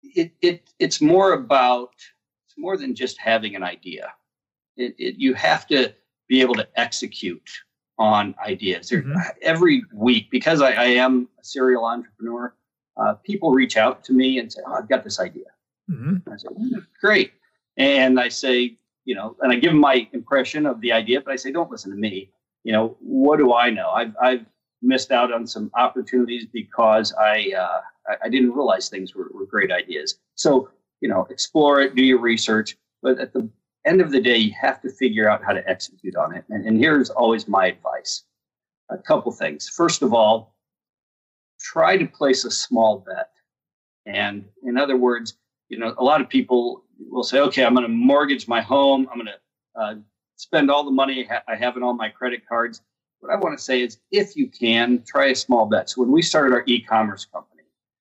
[0.03, 1.93] it, it it's more about
[2.47, 4.13] it's more than just having an idea.
[4.77, 5.95] It, it, you have to
[6.29, 7.51] be able to execute
[7.99, 8.91] on ideas.
[8.91, 9.19] Mm-hmm.
[9.43, 12.55] every week because I, I, am a serial entrepreneur
[12.97, 15.45] uh, people reach out to me and say oh, i've got this idea.
[15.91, 16.33] Mm-hmm.
[16.33, 16.49] i say
[16.99, 17.33] great
[17.77, 21.33] and I say, you know, and I give them my impression of the idea, but
[21.33, 22.31] I say, don't listen to me.
[22.65, 23.91] You know, what do I know?
[23.91, 24.45] I've, I've
[24.83, 29.47] missed out on some opportunities because I, uh, I, I didn't realize things were, were
[29.47, 30.19] great ideas.
[30.35, 33.49] So, you know, explore it, do your research, but at the
[33.87, 36.45] end of the day, you have to figure out how to execute on it.
[36.51, 38.25] And, and here's always my advice
[38.91, 39.69] a couple things.
[39.69, 40.57] First of all,
[41.61, 43.31] try to place a small bet.
[44.05, 45.35] And in other words,
[45.69, 49.09] you know, a lot of people will say, okay, I'm going to mortgage my home.
[49.11, 49.95] I'm going to uh,
[50.37, 52.83] spend all the money I have in all my credit cards.
[53.21, 55.91] What I want to say is, if you can, try a small bet.
[55.91, 57.65] So when we started our e-commerce company,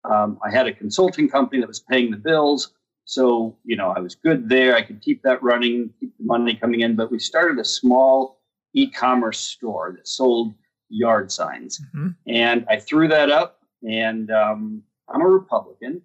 [0.05, 2.73] um, I had a consulting company that was paying the bills.
[3.05, 4.75] So, you know, I was good there.
[4.75, 6.97] I could keep that running, keep the money coming in.
[6.97, 8.41] But we started a small
[8.73, 10.55] e-commerce store that sold
[10.89, 11.81] yard signs.
[11.81, 12.09] Mm-hmm.
[12.29, 13.61] And I threw that up.
[13.87, 16.01] And um, I'm a Republican.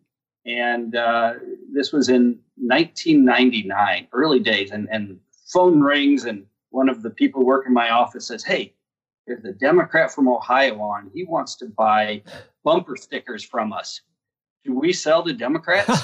[0.46, 1.36] And uh,
[1.72, 7.45] this was in 1999, early days, and, and phone rings, and one of the people
[7.45, 8.74] working in my office says, Hey,
[9.26, 11.12] there's a Democrat from Ohio on.
[11.13, 12.24] He wants to buy
[12.63, 14.02] bumper stickers from us.
[14.65, 16.02] Do we sell to Democrats?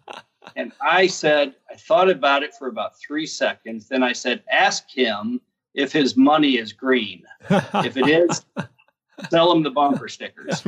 [0.56, 3.88] and I said, I thought about it for about three seconds.
[3.88, 5.40] Then I said, ask him
[5.74, 7.22] if his money is green.
[7.50, 8.44] if it is,
[9.30, 10.62] sell him the bumper stickers.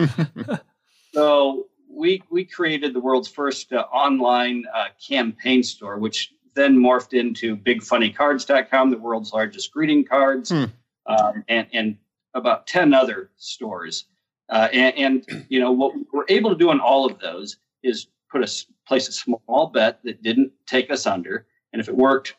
[1.14, 7.18] so we we created the world's first uh, online uh, campaign store, which then morphed
[7.18, 10.64] into BigFunnyCards.com, the world's largest greeting cards, hmm.
[11.06, 11.96] um, and and
[12.34, 14.06] about ten other stores.
[14.48, 14.96] Uh, and,
[15.28, 18.64] and you know what we're able to do on all of those is put a
[18.86, 22.34] place a small bet that didn't take us under, and if it worked,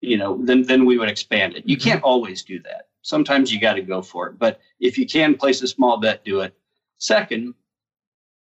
[0.00, 1.64] you know, then then we would expand it.
[1.66, 1.88] You mm-hmm.
[1.88, 2.88] can't always do that.
[3.02, 6.24] Sometimes you got to go for it, but if you can place a small bet,
[6.24, 6.54] do it.
[6.98, 7.54] Second,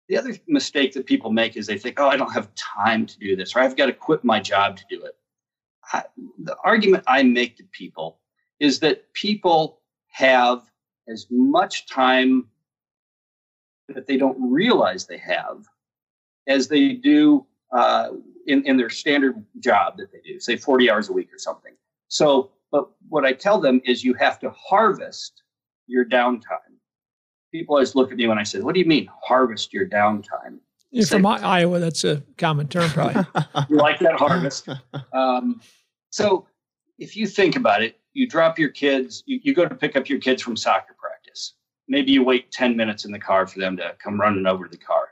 [0.08, 3.20] the other mistake that people make is they think, oh, I don't have time to
[3.20, 5.16] do this, or I've got to quit my job to do it.
[5.94, 6.04] I,
[6.40, 8.20] the argument I make to people
[8.60, 10.62] is that people have
[11.08, 12.48] as much time
[13.90, 15.66] that they don't realize they have
[16.48, 18.10] as they do uh,
[18.48, 21.74] in, in their standard job that they do, say 40 hours a week or something.
[22.08, 25.44] So, but what I tell them is you have to harvest
[25.88, 26.67] your downtime
[27.58, 30.60] people always look at me when I say, "What do you mean harvest your downtime?"
[30.92, 31.80] You're say, from Iowa.
[31.80, 33.26] That's a common term, probably.
[33.70, 34.70] you like that harvest?
[35.14, 35.62] Um,
[36.10, 36.48] so,
[36.98, 39.24] if you think about it, you drop your kids.
[39.26, 41.54] You, you go to pick up your kids from soccer practice.
[41.88, 44.72] Maybe you wait ten minutes in the car for them to come running over to
[44.72, 45.10] the car.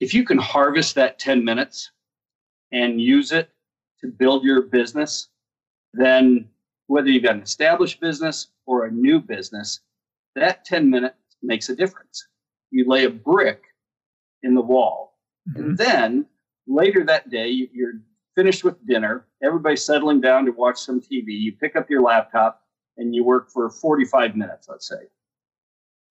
[0.00, 1.90] If you can harvest that ten minutes
[2.70, 3.50] and use it
[4.00, 5.28] to build your business,
[5.94, 6.48] then
[6.86, 9.80] whether you've got an established business or a new business,
[10.34, 12.26] that 10 minute makes a difference.
[12.70, 13.62] You lay a brick
[14.42, 15.18] in the wall.
[15.48, 15.62] Mm-hmm.
[15.62, 16.26] And then
[16.66, 17.94] later that day, you're
[18.34, 21.26] finished with dinner, everybody's settling down to watch some TV.
[21.28, 22.62] You pick up your laptop
[22.96, 25.08] and you work for 45 minutes, let's say.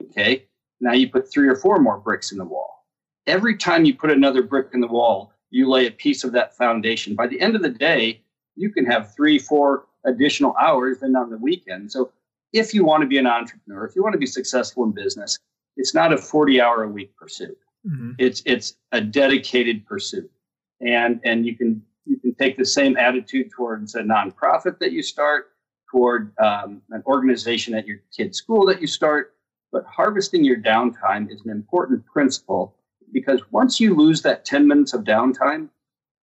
[0.04, 0.46] Okay.
[0.80, 2.86] Now you put three or four more bricks in the wall.
[3.28, 6.56] Every time you put another brick in the wall, you lay a piece of that
[6.58, 7.16] foundation.
[7.16, 8.22] By the end of the day,
[8.56, 11.92] you can have three, four additional hours than on the weekend.
[11.92, 12.12] So
[12.54, 15.38] if you want to be an entrepreneur, if you want to be successful in business,
[15.78, 17.58] it's not a 40 hour a week pursuit.
[17.88, 18.12] Mm-hmm.
[18.20, 20.30] It's it's a dedicated pursuit.
[20.82, 25.04] And and you can you can take the same attitude towards a nonprofit that you
[25.04, 25.52] start,
[25.90, 29.36] toward um, an organization at your kid's school that you start.
[29.72, 32.76] But harvesting your downtime is an important principle
[33.14, 35.70] because once you lose that 10 minutes of downtime,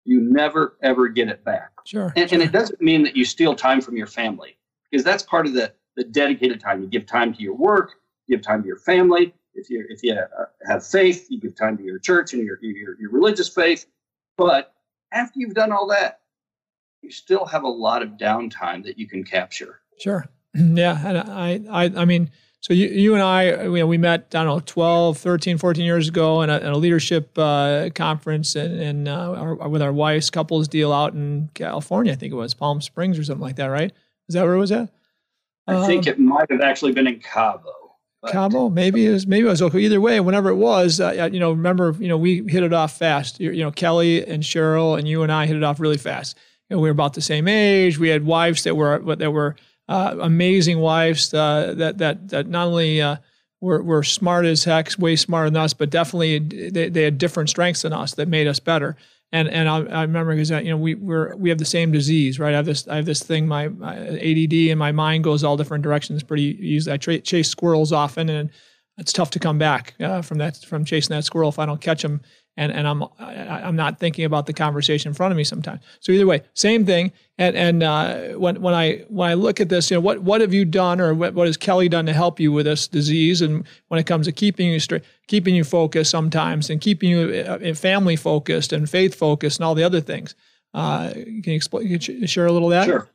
[0.05, 1.71] you never ever get it back.
[1.87, 2.39] Sure and, sure.
[2.39, 4.57] and it doesn't mean that you steal time from your family
[4.91, 6.83] because that's part of the the dedicated time.
[6.83, 7.95] You give time to your work,
[8.27, 9.35] you give time to your family.
[9.55, 12.59] If you if you uh, have faith, you give time to your church and your,
[12.63, 13.87] your your religious faith.
[14.37, 14.73] But
[15.13, 16.21] after you've done all that,
[17.03, 19.81] you still have a lot of downtime that you can capture.
[19.99, 20.27] Sure.
[20.55, 24.45] Yeah, and I I I mean, so you you and I we, we met I
[24.45, 28.81] don't know 12, 13, 14 years ago in a, in a leadership uh, conference and,
[28.81, 32.13] and uh, our, with our wives couples deal out in California.
[32.13, 33.93] I think it was Palm Springs or something like that, right?
[34.29, 34.91] Is that where it was at?
[35.71, 37.73] I think um, it might have actually been in Cabo.
[38.29, 39.79] Cabo, maybe it was maybe it was okay.
[39.79, 42.99] Either way, whenever it was, uh, you know, remember, you know, we hit it off
[42.99, 43.41] fast.
[43.41, 46.37] You, you, know, Kelly and Cheryl and you and I hit it off really fast.
[46.69, 47.99] You know, we were about the same age.
[47.99, 49.57] We had wives that were that were
[49.89, 53.17] uh, amazing wives uh, that that that not only uh,
[53.63, 56.39] were were smart as heck, way smarter than us, but definitely
[56.71, 58.97] they, they had different strengths than us that made us better
[59.33, 62.39] and and I, I remember because you know we we're we have the same disease,
[62.39, 62.53] right?
[62.53, 65.57] I have this I have this thing, my, my ADD, and my mind goes all
[65.57, 66.95] different directions pretty easily.
[66.95, 68.51] I tra- chase squirrels often, and
[68.99, 71.81] it's tough to come back uh, from that from chasing that squirrel if I don't
[71.81, 72.21] catch them
[72.57, 75.83] and and I'm I, I'm not thinking about the conversation in front of me sometimes.
[76.01, 77.13] So either way, same thing.
[77.39, 80.41] And and uh, when when I when I look at this, you know, what what
[80.41, 83.41] have you done, or what, what has Kelly done to help you with this disease?
[83.41, 87.45] And when it comes to keeping you straight, keeping you focused sometimes, and keeping you
[87.47, 90.35] uh, family focused and faith focused, and all the other things.
[90.75, 91.99] Uh, can you explain?
[91.99, 92.87] Can you share a little of that?
[92.87, 93.09] Sure.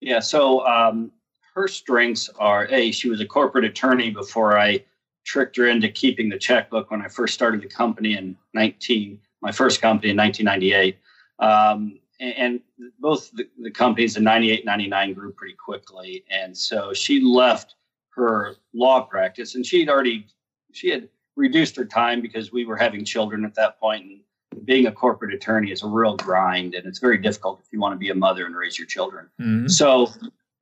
[0.00, 0.20] Yeah.
[0.20, 1.12] So um,
[1.54, 2.90] her strengths are a.
[2.90, 4.82] She was a corporate attorney before I
[5.24, 9.52] tricked her into keeping the checkbook when I first started the company in 19, my
[9.52, 10.98] first company in 1998.
[11.38, 12.60] Um, and, and,
[12.98, 16.24] both the, the, companies in 98, 99 grew pretty quickly.
[16.30, 17.76] And so she left
[18.10, 20.26] her law practice and she'd already,
[20.72, 24.20] she had reduced her time because we were having children at that point and
[24.64, 27.94] being a corporate attorney is a real grind and it's very difficult if you want
[27.94, 29.28] to be a mother and raise your children.
[29.40, 29.68] Mm-hmm.
[29.68, 30.08] So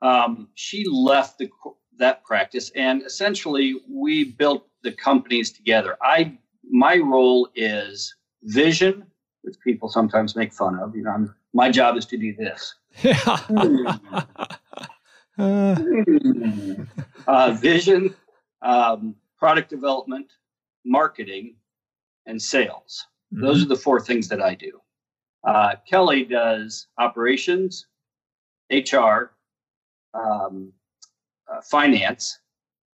[0.03, 1.51] um, she left the
[2.01, 5.97] that practice, and essentially we built the companies together.
[6.03, 6.37] I
[6.71, 9.05] my role is vision,
[9.43, 10.97] which people sometimes make fun of.
[10.97, 12.75] You know, I'm, my job is to do this.
[17.27, 18.15] Uh, vision,
[18.63, 20.33] um, product development,
[20.85, 21.55] marketing,
[22.27, 23.07] and sales.
[23.31, 24.81] Those are the four things that I do.
[25.45, 27.87] Uh, Kelly does operations,
[28.71, 29.33] HR,
[30.13, 30.73] um,
[31.53, 32.39] uh, finance,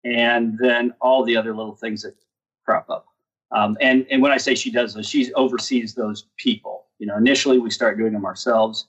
[0.04, 2.16] and then all the other little things that
[2.66, 3.06] crop up.
[3.52, 6.88] Um, and and when I say she does those, she oversees those people.
[7.00, 8.88] You know, initially we start doing them ourselves.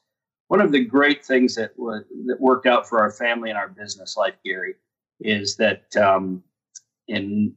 [0.48, 4.16] One of the great things that that worked out for our family and our business
[4.16, 4.74] life, Gary,
[5.20, 6.42] is that um,
[7.08, 7.54] in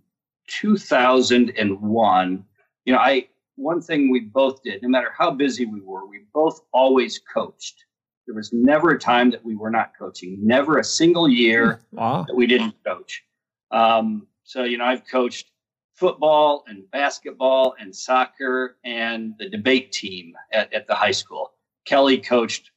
[0.48, 2.46] 2001,
[2.86, 6.22] you know, I one thing we both did, no matter how busy we were, we
[6.34, 7.86] both always coached.
[8.28, 10.38] There was never a time that we were not coaching.
[10.42, 12.26] Never a single year wow.
[12.28, 13.24] that we didn't coach.
[13.72, 15.52] Um, so you know, I've coached
[15.96, 21.54] football and basketball and soccer and the debate team at, at the high school.
[21.86, 22.70] Kelly coached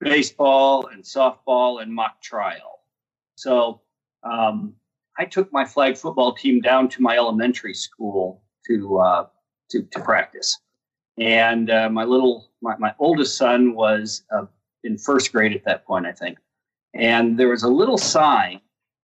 [0.00, 2.80] baseball and softball and mock trial.
[3.36, 3.80] So
[4.24, 4.74] um,
[5.18, 9.26] I took my flag football team down to my elementary school to uh,
[9.70, 10.58] to, to practice,
[11.18, 14.46] and uh, my little my, my oldest son was uh,
[14.86, 16.38] in first grade at that point, I think,
[16.94, 18.60] and there was a little sign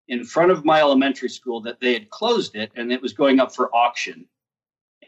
[0.08, 3.40] in front of my elementary school that they had closed it and it was going
[3.40, 4.26] up for auction.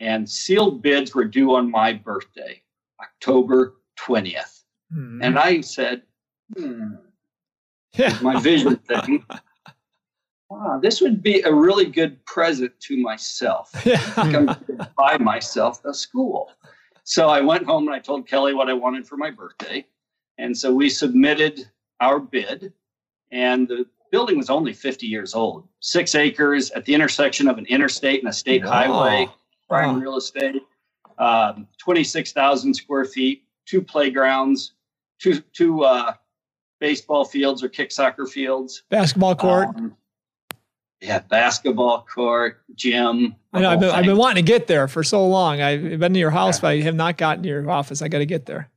[0.00, 2.62] And sealed bids were due on my birthday,
[3.00, 4.62] October 20th.
[4.92, 5.22] Hmm.
[5.22, 6.02] And I said,
[6.56, 6.94] hmm,
[7.94, 8.18] yeah.
[8.22, 9.24] my vision thing.
[10.50, 13.70] Wow, this would be a really good present to myself.
[13.74, 16.50] I think I'm going to buy myself a school.
[17.04, 19.86] So I went home and I told Kelly what I wanted for my birthday.
[20.38, 21.68] And so we submitted
[22.00, 22.72] our bid,
[23.30, 27.66] and the building was only 50 years old, six acres at the intersection of an
[27.66, 29.28] interstate and a state highway,
[29.68, 30.00] prime Wow.
[30.00, 30.62] real estate,
[31.18, 34.72] um, 26,000 square feet, two playgrounds,
[35.20, 36.14] two, two uh,
[36.80, 38.82] baseball fields or kick soccer fields.
[38.90, 39.68] Basketball court.
[39.76, 39.96] Um,
[41.00, 43.36] yeah, basketball court, gym.
[43.52, 43.70] I know.
[43.70, 45.60] I've been, I've been wanting to get there for so long.
[45.60, 46.62] I've been to your house, Yeah.
[46.62, 48.00] but I have not gotten to your office.
[48.02, 48.70] I got to get there.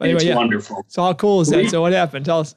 [0.00, 0.36] But It's anyway, yeah.
[0.36, 0.84] wonderful.
[0.88, 1.58] So how cool is that?
[1.58, 2.24] We- So what happened?
[2.24, 2.54] Tell us.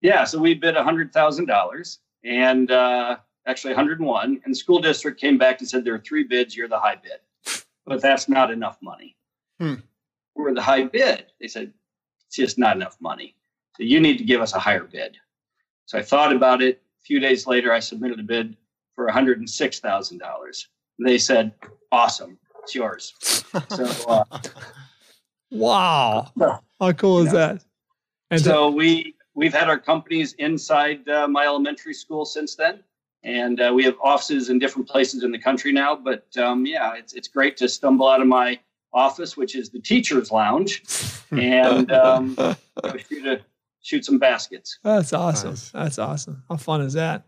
[0.00, 4.40] Yeah, so we bid hundred thousand dollars, and uh, actually 101.
[4.44, 6.56] And the school district came back and said there are three bids.
[6.56, 7.20] You're the high bid,
[7.84, 9.16] but that's not enough money.
[9.60, 9.74] Hmm.
[10.36, 11.26] We're the high bid.
[11.40, 11.72] They said
[12.26, 13.34] it's just not enough money.
[13.76, 15.16] So you need to give us a higher bid.
[15.86, 16.80] So I thought about it.
[17.00, 18.56] A few days later, I submitted a bid
[18.94, 20.66] for $106,000.
[21.04, 21.52] They said,
[21.90, 23.14] "Awesome, it's yours."
[23.68, 24.24] So uh,
[25.52, 26.32] Wow.
[26.80, 27.38] How cool is you know.
[27.38, 27.64] that?
[28.30, 32.82] And so we we've had our companies inside uh, my elementary school since then,
[33.22, 35.94] and uh, we have offices in different places in the country now.
[35.94, 38.58] But um, yeah, it's it's great to stumble out of my
[38.92, 40.82] office, which is the teachers' lounge,
[41.30, 42.36] and um,
[43.08, 43.40] shoot a,
[43.82, 44.78] shoot some baskets.
[44.82, 45.50] That's awesome.
[45.50, 45.70] Nice.
[45.70, 46.42] That's awesome.
[46.48, 47.26] How fun is that?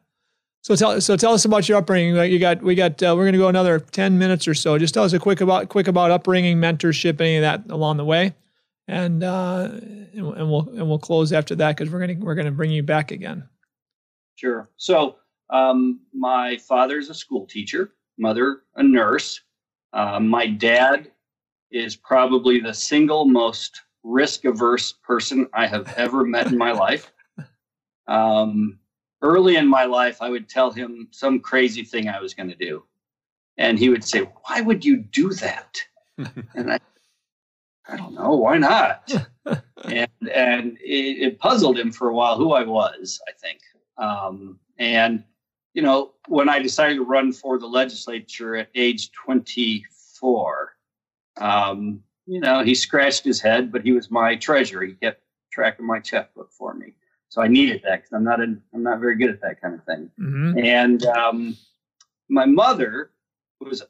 [0.64, 2.14] So tell so tell us about your upbringing.
[2.14, 4.78] Like, You got we got uh, we're going to go another ten minutes or so.
[4.78, 8.04] Just tell us a quick about quick about upbringing, mentorship, any of that along the
[8.04, 8.34] way,
[8.88, 12.50] and uh, and, and we'll and we'll close after that because we're gonna we're gonna
[12.50, 13.46] bring you back again.
[14.36, 14.66] Sure.
[14.78, 15.16] So
[15.50, 19.42] um, my father's a school teacher, mother a nurse.
[19.92, 21.10] Uh, my dad
[21.70, 27.12] is probably the single most risk averse person I have ever met in my life.
[28.06, 28.78] Um,
[29.24, 32.54] early in my life, I would tell him some crazy thing I was going to
[32.54, 32.84] do.
[33.56, 35.78] And he would say, Why would you do that?
[36.54, 36.78] and I,
[37.88, 39.10] I don't know, why not?
[39.84, 43.60] and and it, it puzzled him for a while who I was, I think.
[43.96, 45.24] Um, and,
[45.72, 50.76] you know, when I decided to run for the legislature at age 24,
[51.40, 54.84] um, you know, he scratched his head, but he was my treasurer.
[54.84, 55.22] He kept
[55.52, 56.94] track of my checkbook for me.
[57.34, 59.74] So I needed that because I'm not a, I'm not very good at that kind
[59.74, 60.08] of thing.
[60.16, 61.56] hmm And um,
[62.28, 63.10] my mother
[63.60, 63.82] was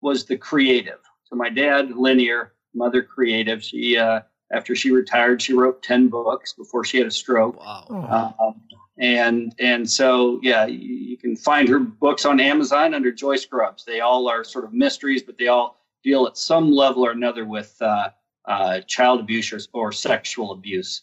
[0.00, 1.00] was the creative.
[1.24, 3.64] So my dad linear, mother creative.
[3.64, 4.20] She uh,
[4.52, 7.58] after she retired, she wrote ten books before she had a stroke.
[7.58, 7.84] Wow.
[7.90, 8.62] Oh, Um,
[8.98, 13.84] and and so yeah, you, you can find her books on Amazon under Joyce Grubbs.
[13.84, 17.44] They all are sort of mysteries, but they all deal at some level or another
[17.44, 18.10] with uh,
[18.44, 21.02] uh, child abuse or, or sexual abuse,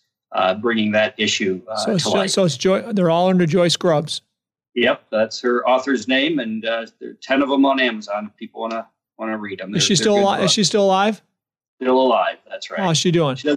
[0.56, 2.32] bringing that issue uh, so it's to light.
[2.32, 2.82] so it's Joy.
[2.94, 4.22] They're all under Joyce Grubbs.
[4.76, 8.28] Yep, that's her author's name, and uh, there are ten of them on Amazon.
[8.30, 8.86] If people want to
[9.18, 10.44] want to read them, Is she still alive?
[10.44, 11.22] Is she still alive?
[11.82, 12.38] still alive?
[12.50, 12.80] That's right.
[12.80, 13.36] How's she doing?
[13.36, 13.56] She.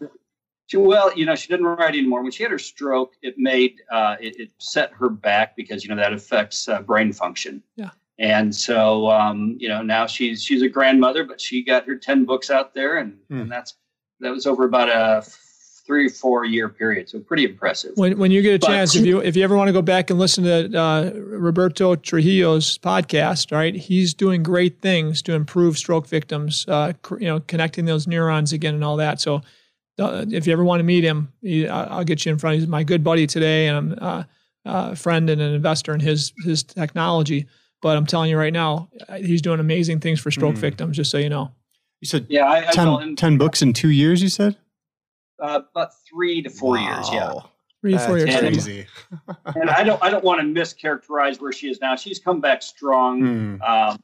[0.70, 2.22] She, well, you know, she didn't write anymore.
[2.22, 5.88] When she had her stroke, it made uh, it, it set her back because you
[5.88, 7.62] know that affects uh, brain function.
[7.76, 7.88] Yeah.
[8.18, 12.24] And so, um, you know, now she's she's a grandmother, but she got her ten
[12.26, 13.40] books out there, and, Hmm.
[13.42, 13.76] and that's
[14.20, 15.22] that was over about a
[15.89, 17.09] three, four year period.
[17.09, 17.93] So pretty impressive.
[17.97, 19.82] When, when you get a But- chance, if you if you ever want to go
[19.82, 23.74] back and listen to uh, Roberto Trujillo's podcast, right?
[23.74, 28.53] He's doing great things to improve stroke victims, uh, cr- you know, connecting those neurons
[28.53, 29.20] again and all that.
[29.20, 29.41] So,
[29.99, 32.59] uh, if you ever want to meet him, he, I- I'll get you in front.
[32.61, 34.22] He's my good buddy today, and I'm uh,
[34.66, 37.47] a friend and an investor in his his technology.
[37.80, 40.59] But I'm telling you right now, uh, he's doing amazing things for stroke Mm.
[40.59, 40.97] victims.
[40.97, 41.53] Just so you know.
[42.01, 43.16] You said Yeah, I, I 10, will.
[43.16, 44.57] 10 books in two years, you said?
[45.41, 47.09] Uh, about three to four years.
[47.12, 47.34] Yeah.
[47.80, 48.64] Three or four That's years.
[48.64, 48.86] crazy.
[49.55, 51.95] and I don't I don't want to mischaracterize where she is now.
[51.97, 53.20] She's come back strong,
[53.59, 53.62] Hmm.
[53.62, 54.03] um,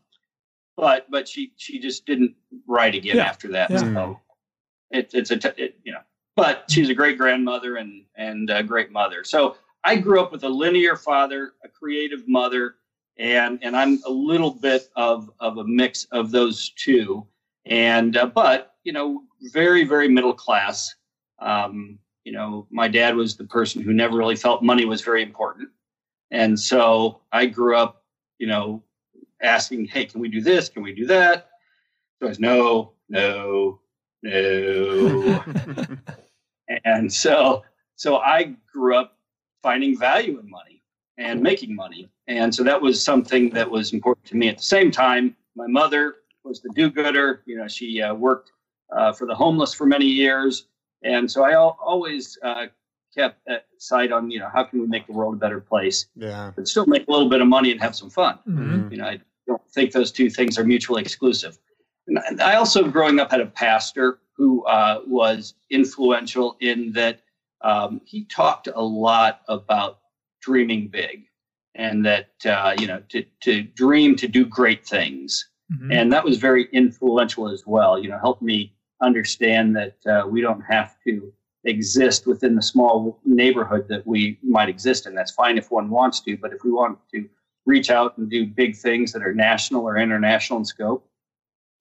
[0.77, 2.35] but but she she just didn't
[2.69, 3.25] write again Yeah.
[3.25, 3.71] after that.
[3.71, 3.79] Yeah.
[3.79, 4.21] So
[4.91, 6.01] it, it's a t- it, you know,
[6.37, 9.25] but she's a great grandmother and and a great mother.
[9.25, 12.77] So I grew up with a linear father, a creative mother,
[13.19, 17.27] and and I'm a little bit of of a mix of those two.
[17.67, 19.23] And uh, but you know,
[19.53, 20.95] very very middle class.
[21.45, 25.23] Um, you know, my dad was the person who never really felt money was very
[25.23, 25.69] important.
[26.31, 28.03] And so I grew up,
[28.39, 28.83] you know,
[29.43, 30.69] asking, hey, can we do this?
[30.69, 31.51] Can we do that?
[32.19, 33.81] So I was, no, no,
[34.23, 35.45] no.
[36.85, 37.63] and so,
[37.97, 39.19] so I grew up
[39.63, 40.83] finding value in money
[41.19, 42.11] and making money.
[42.27, 44.49] And so that was something that was important to me.
[44.49, 47.43] At the same time, my mother was the do-gooder.
[47.45, 48.53] You know, she uh, worked
[48.95, 50.67] uh, for the homeless for many years.
[51.05, 52.67] And so I al- always uh,
[53.15, 56.07] kept uh, sight on, you know, how can we make the world a better place,
[56.17, 56.51] yeah.
[56.57, 58.39] but still make a little bit of money and have some fun.
[58.49, 58.91] Mhm.
[58.91, 61.59] You know, I don't think those two things are mutually exclusive.
[62.07, 67.21] And I- also, growing up, had a pastor who uh, was influential in that
[67.61, 70.01] um, he talked a lot about
[70.43, 71.25] dreaming big
[71.75, 75.49] and that, uh, you know, to, to dream to do great things.
[75.73, 75.93] Mhm.
[75.95, 77.99] And that was very influential as well.
[77.99, 78.74] You know, helped me
[79.05, 81.33] understand that uh, we don't have to
[81.65, 85.15] exist within the small neighborhood that we might exist in.
[85.15, 87.29] That's fine if one wants to, but if we want to
[87.67, 91.09] reach out and do big things that are national or international in scope,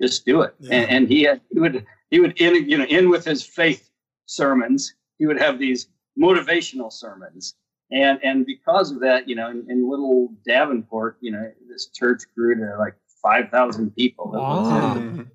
[0.02, 0.56] just do it.
[0.60, 0.76] Yeah.
[0.76, 3.90] And, and he had, he would he would in you know in with his faith
[4.26, 4.94] sermons.
[5.20, 5.88] He would have these
[6.22, 7.56] motivational sermons.
[7.92, 12.24] And and because of that, you know, in, in little Davenport, you know, this church
[12.36, 14.32] grew to like five thousand people.
[14.32, 15.26] Wow.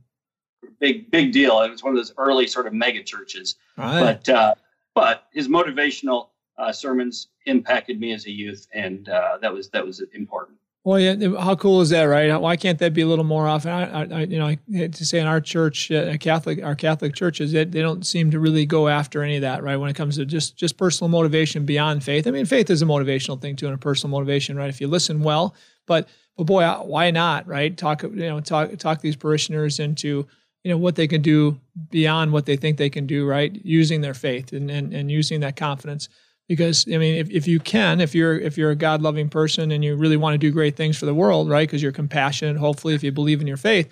[0.81, 1.61] Big big deal.
[1.63, 3.57] It was one of those early sort of mega churches.
[3.77, 4.01] Right.
[4.01, 4.55] But uh,
[4.95, 9.85] but his motivational uh, sermons impacted me as a youth, and uh, that was that
[9.85, 10.59] was important.
[10.85, 11.39] Well, yeah.
[11.39, 12.35] How cool is that, right?
[12.41, 13.71] Why can't that be a little more often?
[13.71, 16.75] I, I, I you know, I hate to say in our church, uh, Catholic, our
[16.75, 19.77] Catholic churches, they, they don't seem to really go after any of that, right?
[19.77, 22.27] When it comes to just just personal motivation beyond faith.
[22.27, 24.71] I mean, faith is a motivational thing too, and a personal motivation, right?
[24.71, 25.55] If you listen well,
[25.87, 26.09] but
[26.39, 27.77] but boy, why not, right?
[27.77, 30.27] Talk, you know, talk talk these parishioners into
[30.65, 31.59] you know what they can do
[31.91, 33.61] beyond what they think they can do, right?
[33.65, 36.09] Using their faith and and, and using that confidence
[36.49, 39.71] because I mean, if, if you can, if you're if you're a God loving person
[39.71, 41.69] and you really want to do great things for the world, right?
[41.69, 43.89] Because you're compassionate, hopefully, if you believe in your faith.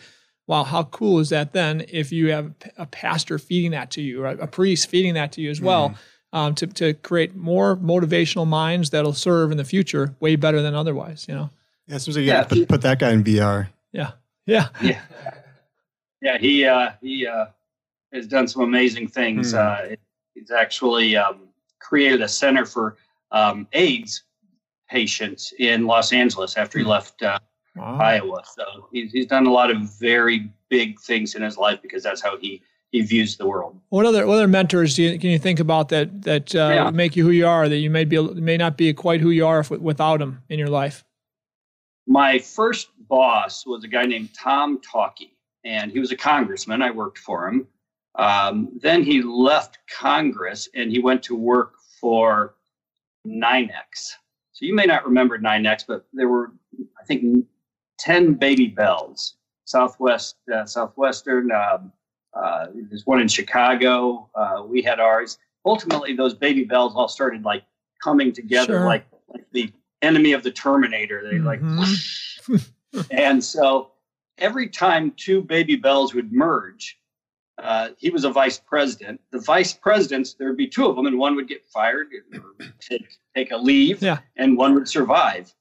[0.49, 1.85] Wow, how cool is that then?
[1.89, 4.39] If you have a pastor feeding that to you, right?
[4.41, 5.97] a priest feeding that to you as well,
[6.33, 10.75] um, to to create more motivational minds that'll serve in the future way better than
[10.75, 11.27] otherwise.
[11.29, 11.51] You know?
[11.87, 13.69] Yeah, it seems like you Yeah, put, put that guy in VR.
[13.93, 14.13] Yeah,
[14.47, 14.69] yeah.
[14.81, 15.01] Yeah,
[16.21, 16.39] yeah.
[16.39, 17.47] He uh, he uh,
[18.13, 19.53] has done some amazing things.
[19.53, 19.59] Hmm.
[19.59, 19.77] Uh,
[20.35, 21.49] he's actually um,
[21.81, 22.97] created a center for
[23.33, 24.23] um, AIDS
[24.89, 26.91] patients in Los Angeles after he Hmm.
[26.91, 27.39] left uh,
[27.75, 27.99] Wow.
[27.99, 28.43] Iowa.
[28.55, 32.23] So he's he's done a lot of very big things in his life because that's
[32.23, 33.79] how he he views the world.
[33.91, 36.91] What other what other mentors do you, can you think about that that uh, Yeah.
[36.91, 37.69] make you who you are?
[37.69, 40.59] That you may be may not be quite who you are if, without them in
[40.59, 41.05] your life.
[42.07, 45.29] My first boss was a guy named Tom Tauke,
[45.67, 46.81] and he was a congressman.
[46.81, 47.67] I worked for him.
[48.15, 52.55] Um, then he left Congress and he went to work for
[53.27, 54.13] NYNEX.
[54.53, 56.53] So you may not remember NYNEX, but there were,
[57.01, 57.45] I think,
[57.99, 59.35] 10 baby bells.
[59.65, 61.93] Southwest, uh, Southwestern, um,
[62.33, 64.31] uh, there's one in Chicago.
[64.35, 65.39] Uh, we had ours.
[65.65, 67.65] Ultimately, those baby bells all started like
[68.03, 68.87] coming together Sure.
[68.87, 71.29] like, like the enemy of the Terminator.
[71.29, 72.71] They like Mhm.
[73.11, 73.91] and so
[74.39, 76.99] every time two baby bells would merge,
[77.59, 79.21] uh, he was a vice president.
[79.31, 82.67] The vice presidents, there would be two of them, and one would get fired or
[82.81, 84.19] take, take a leave, Yeah.
[84.37, 85.55] and one would survive.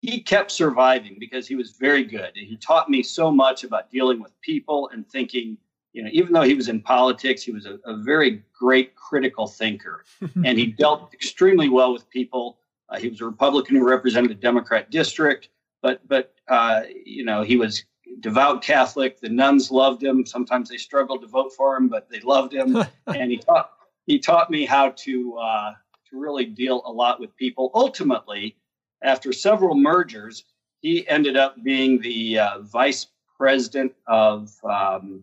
[0.00, 2.30] He kept surviving because he was very good.
[2.34, 5.58] And he taught me so much about dealing with people and thinking,
[5.92, 9.46] you know, even though he was in politics, he was a, a very great critical
[9.46, 10.04] thinker
[10.44, 12.60] and he dealt extremely well with people.
[12.88, 15.50] Uh, he was a Republican who represented a Democrat district,
[15.82, 17.84] but but uh, you know he was
[18.20, 19.20] devout Catholic.
[19.20, 20.26] The nuns loved him.
[20.26, 22.76] Sometimes they struggled to vote for him, but they loved him.
[23.06, 23.70] and he taught
[24.06, 25.72] he taught me how to uh,
[26.10, 27.70] to really deal a lot with people.
[27.74, 28.56] Ultimately,
[29.02, 30.44] after several mergers,
[30.80, 33.06] he ended up being the uh, vice
[33.36, 35.22] president of um,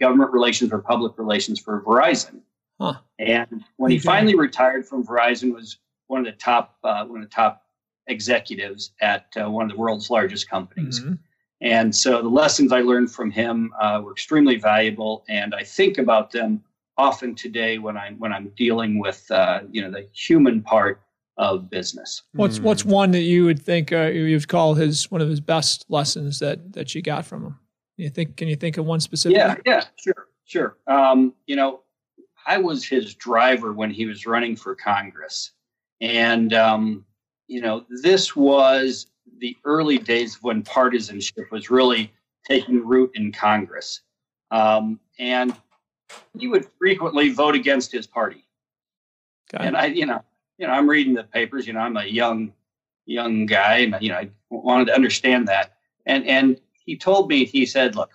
[0.00, 2.40] government relations or public relations for Verizon.
[2.80, 2.94] Huh.
[3.18, 4.06] And when he Okay.
[4.06, 5.78] finally retired from Verizon, was
[6.08, 7.62] one of the top uh, one of the top
[8.08, 11.00] executives at uh, one of the world's largest companies.
[11.00, 11.18] Mhm.
[11.62, 15.96] And so the lessons I learned from him uh, were extremely valuable, and I think
[15.96, 16.62] about them
[16.98, 21.00] often today when I'm when I'm dealing with uh, you know the human part
[21.38, 22.22] of business.
[22.32, 22.64] What's Hmm.
[22.64, 26.40] what's one that you would think uh, you'd call his one of his best lessons
[26.40, 27.58] that that you got from him?
[27.96, 28.36] You think?
[28.36, 29.36] Can you think of one specific?
[29.36, 30.76] Yeah, yeah, sure, sure.
[30.88, 31.82] Um, you know,
[32.44, 35.52] I was his driver when he was running for Congress,
[36.00, 37.04] and um,
[37.46, 39.06] you know, this was
[39.42, 42.12] the early days when partisanship was really
[42.48, 44.00] taking root in Congress,
[44.52, 45.54] um, and
[46.38, 48.46] he would frequently vote against his party.
[49.50, 49.76] Got and.
[49.76, 50.22] I, you know,
[50.58, 51.66] you know, I'm reading the papers.
[51.66, 52.52] You know, I'm a young,
[53.04, 55.74] young guy, and you know, I wanted to understand that.
[56.06, 58.12] And and he told me, he said, look,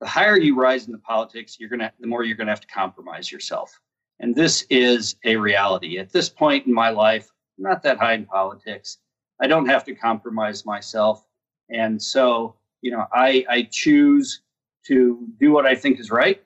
[0.00, 2.66] the higher you rise in the politics, you're gonna, the more you're gonna have to
[2.66, 3.80] compromise yourself.
[4.18, 5.98] And this is a reality.
[5.98, 8.98] At this point in my life, I'm not that high in politics.
[9.40, 11.24] I don't have to compromise myself,
[11.70, 14.42] and so you know, I I choose
[14.86, 16.42] to do what I think is right,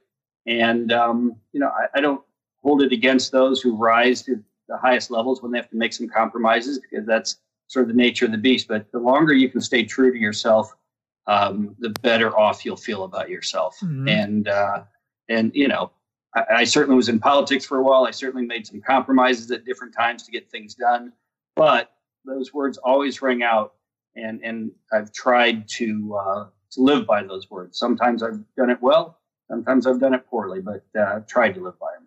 [0.47, 2.23] and um, you know, I, I don't
[2.63, 5.93] hold it against those who rise to the highest levels when they have to make
[5.93, 8.69] some compromises because that's sort of the nature of the beast.
[8.69, 10.73] But the longer you can stay true to yourself,
[11.27, 13.79] um, the better off you'll feel about yourself.
[13.81, 14.09] Mhm.
[14.11, 14.85] And uh,
[15.29, 15.91] and you know,
[16.35, 18.05] I, I certainly was in politics for a while.
[18.05, 21.13] I certainly made some compromises at different times to get things done,
[21.57, 21.93] but
[22.25, 23.75] those words always ring out,
[24.17, 27.79] and and I've tried to uh, to live by those words.
[27.79, 29.19] Sometimes I've done it well.
[29.51, 32.07] Sometimes I've done it poorly, but uh, I've tried to live by them.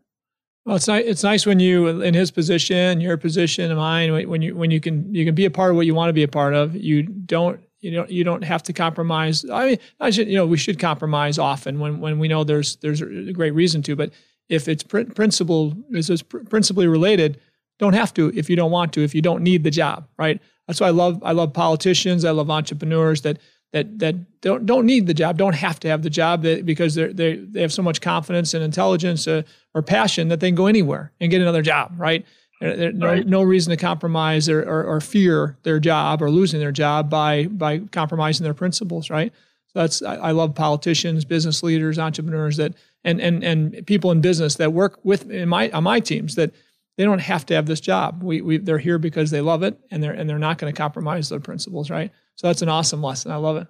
[0.65, 1.05] Well, it's nice.
[1.05, 5.13] It's nice when you, in his position, your position, mine, when- you when you can
[5.13, 6.75] you can be a part of what you want to be a part of.
[6.75, 9.45] You don't you don't you don't have to compromise.
[9.49, 12.77] I mean, I should you know we should compromise often when when we know there's
[12.77, 13.95] there's a great reason to.
[13.95, 14.11] But
[14.49, 17.39] if it's pr- principle is is pr- principally related,
[17.79, 20.41] don't have to if you don't want to if you don't need the job, right?
[20.67, 22.25] That's why I love I love politicians.
[22.25, 23.37] I love entrepreneurs that
[23.73, 26.95] that that don't don't need the job, don't have to have the job that, because
[26.95, 29.41] they they they have so much confidence and intelligence uh,
[29.73, 32.25] or passion that they can go anywhere and get another job, right?
[32.61, 33.27] There- there- no, Right.
[33.27, 37.47] no reason to compromise or, or, or fear their job or losing their job by
[37.47, 39.33] by compromising their principles, right?
[39.73, 42.73] So that's I, I love politicians, business leaders, entrepreneurs that
[43.03, 46.53] and and and people in business that work with in my on my teams that
[46.97, 48.23] they don't have to have this job.
[48.23, 50.77] We, we they're here because they love it and they're and they're not going to
[50.77, 52.11] compromise their principles, right?
[52.35, 53.31] So that's an awesome lesson.
[53.31, 53.67] I love it.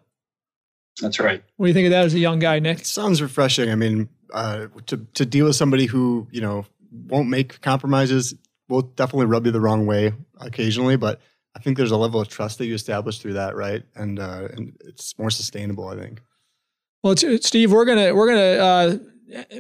[1.02, 1.44] That's right.
[1.58, 2.80] What do you think of that as a young guy, Nick?
[2.80, 3.70] It sounds refreshing.
[3.70, 8.34] I mean, uh, to to deal with somebody who you know won't make compromises
[8.70, 11.20] will definitely rub you the wrong way occasionally, but
[11.56, 13.84] I think there's a level of trust that you establish through that, right?
[13.96, 15.88] And uh, and it's more sustainable.
[15.88, 16.22] I think.
[17.04, 18.98] Well, it's, it's- Steve, we're gonna we're gonna uh,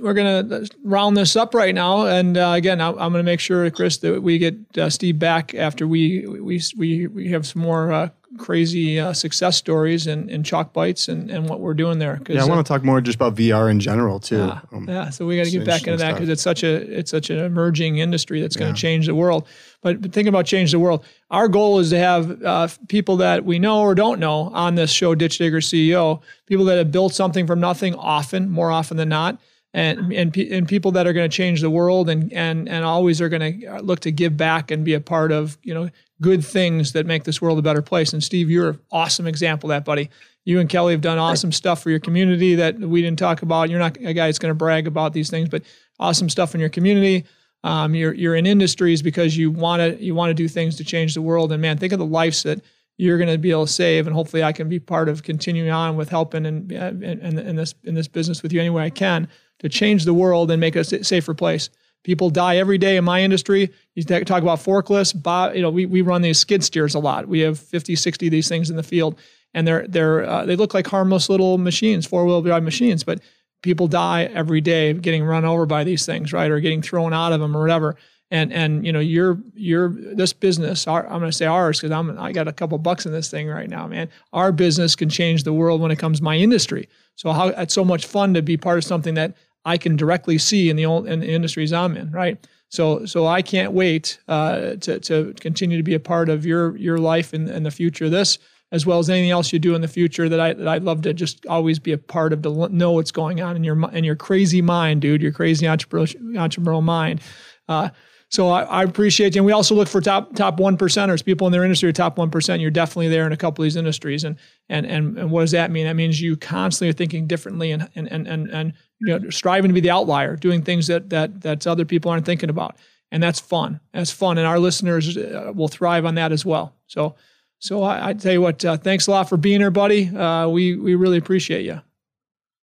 [0.01, 3.70] we're gonna round this up right now, and uh, again, I'm, I'm gonna make sure,
[3.72, 7.91] Chris, that we get uh, Steve back after we we we we have some more
[7.91, 12.22] uh, crazy uh, success stories and, and chalk bites and, and what we're doing there.
[12.28, 14.38] Yeah, I uh, want to talk more just about VR in general too.
[14.38, 15.09] Yeah, Um, yeah.
[15.09, 17.39] So we got to get back into that because it's such a it's such an
[17.39, 18.76] emerging industry that's going Yeah.
[18.76, 19.47] to change the world.
[19.82, 23.45] But, but thinking about change the world, our goal is to have uh, people that
[23.45, 27.13] we know or don't know on this show, Ditch Digger CEO, people that have built
[27.13, 29.39] something from nothing, often more often than not.
[29.76, 32.86] And, and, pe- and people that are going to change the world and, and, and
[32.86, 35.89] always are going to look to give back and be a part of you know
[36.21, 38.13] good things that make this world a better place.
[38.13, 40.09] And Steve, you're an awesome example of that, buddy.
[40.45, 43.69] You and Kelly have done awesome stuff for your community that we didn't talk about.
[43.69, 45.63] You're not a guy that's going to brag about these things, but
[45.99, 47.26] awesome stuff in your community.
[47.63, 50.84] Um, you're you're in industries because you want to you want to do things to
[50.84, 51.51] change the world.
[51.51, 52.61] And man, think of the lives that
[52.97, 54.07] you're going to be able to save.
[54.07, 57.55] And hopefully, I can be part of continuing on with helping and in, in, in
[57.55, 59.27] this in this business with you any way I can
[59.59, 61.69] to change the world and make a safer place.
[62.03, 63.71] People die every day in my industry.
[63.95, 65.19] You talk talk about forklifts.
[65.21, 67.27] Bob, you know, we, we run these skid steers a lot.
[67.27, 69.17] We have 50, 60 of these things in the field,
[69.53, 73.21] and they're they're uh, they look like harmless little machines, four wheel drive machines, but
[73.63, 77.33] people die every day getting run over by these things, right, or getting thrown out
[77.33, 77.97] of them or whatever.
[78.32, 80.88] And and you know, you're you're this business.
[80.88, 83.30] Our, I'm going to say ours because I'm I got a couple bucks in this
[83.30, 84.09] thing right now, man.
[84.34, 86.89] Our business can change the world when it comes to my industry.
[87.15, 90.38] So how it's so much fun to be part of something that I can directly
[90.38, 92.45] see in the old in the industries I'm in, right?
[92.69, 96.76] So so I can't wait uh, to to continue to be a part of your
[96.78, 98.39] your life and, and the future of this
[98.71, 101.03] as well as anything else you do in the future that I that I'd love
[101.03, 104.03] to just always be a part of to know what's going on in your in
[104.03, 107.21] your crazy mind, dude, your crazy entrepreneurial, entrepreneurial mind.
[107.67, 107.89] Uh,
[108.30, 109.39] so I, I, appreciate you.
[109.39, 112.17] And we also look for top top one percenters, people in their industry, are top
[112.17, 112.61] one percent.
[112.61, 114.23] You're definitely there in a couple of these industries.
[114.23, 115.86] And and and and what does that mean?
[115.86, 119.69] That means you constantly are thinking differently and and and and, and you know striving
[119.69, 122.78] to be the outlier, doing things that that that other people aren't thinking about.
[123.11, 123.80] And that's fun.
[123.93, 126.76] That's fun, and our listeners uh, will thrive on that as well.
[126.88, 127.15] So,
[127.59, 130.09] so I, I tell you what, uh, thanks a lot for being here, buddy.
[130.09, 131.82] Uh, we we really appreciate you.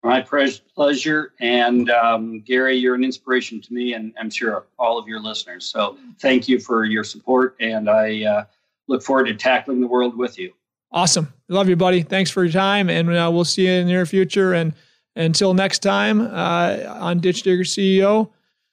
[0.05, 1.33] My pleasure.
[1.41, 5.65] And um, Gary, you're an inspiration to me and I'm sure all of your listeners.
[5.65, 7.57] So thank you for your support.
[7.59, 8.45] And I uh,
[8.87, 10.53] look forward to tackling the world with you.
[10.93, 11.33] Awesome.
[11.49, 12.03] Love you, buddy.
[12.03, 12.91] Thanks for your time.
[12.91, 14.53] And uh, we'll see you in the near future.
[14.53, 14.75] And
[15.17, 18.31] until next time uh, on Ditch Digger CEO,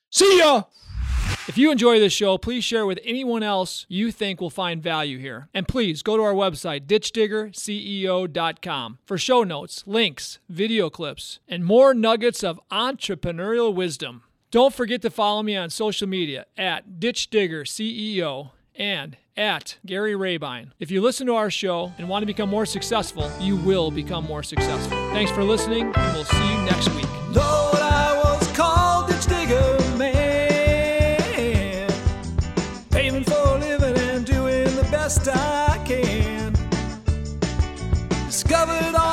[0.09, 0.63] see ya.
[1.51, 5.17] If you enjoy this show, please share with anyone else you think will find value
[5.17, 5.49] here.
[5.53, 11.93] And please go to our website, ditchdiggerceo.com, for show notes, links, video clips, and more
[11.93, 14.23] nuggets of entrepreneurial wisdom.
[14.49, 20.71] Don't forget to follow me on social media at ditchdiggerceo and at Gary Rabine.
[20.79, 24.23] If you listen to our show and want to become more successful, you will become
[24.23, 24.97] more successful.
[25.11, 27.20] Thanks for listening, and we'll see you next week.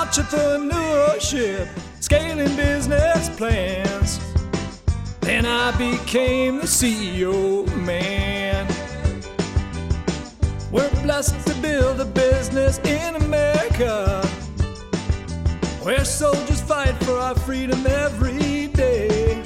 [0.09, 1.69] Entrepreneurship,
[2.01, 4.19] scaling business plans.
[5.21, 8.67] Then I became the CEO man.
[10.73, 14.27] We're blessed to build a business in America
[15.83, 19.43] where soldiers fight for our freedom every day.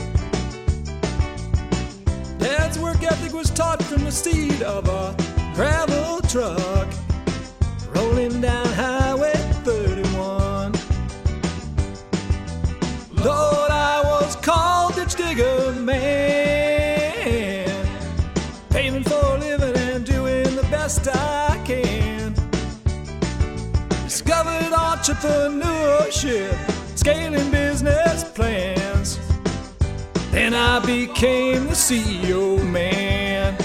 [2.38, 5.16] Dad's work ethic was taught from the seat of a
[5.54, 6.88] gravel truck
[7.92, 9.01] rolling down Highway
[25.02, 26.56] Entrepreneurship,
[26.96, 29.18] scaling business plans.
[30.30, 33.61] Then I became the CEO man.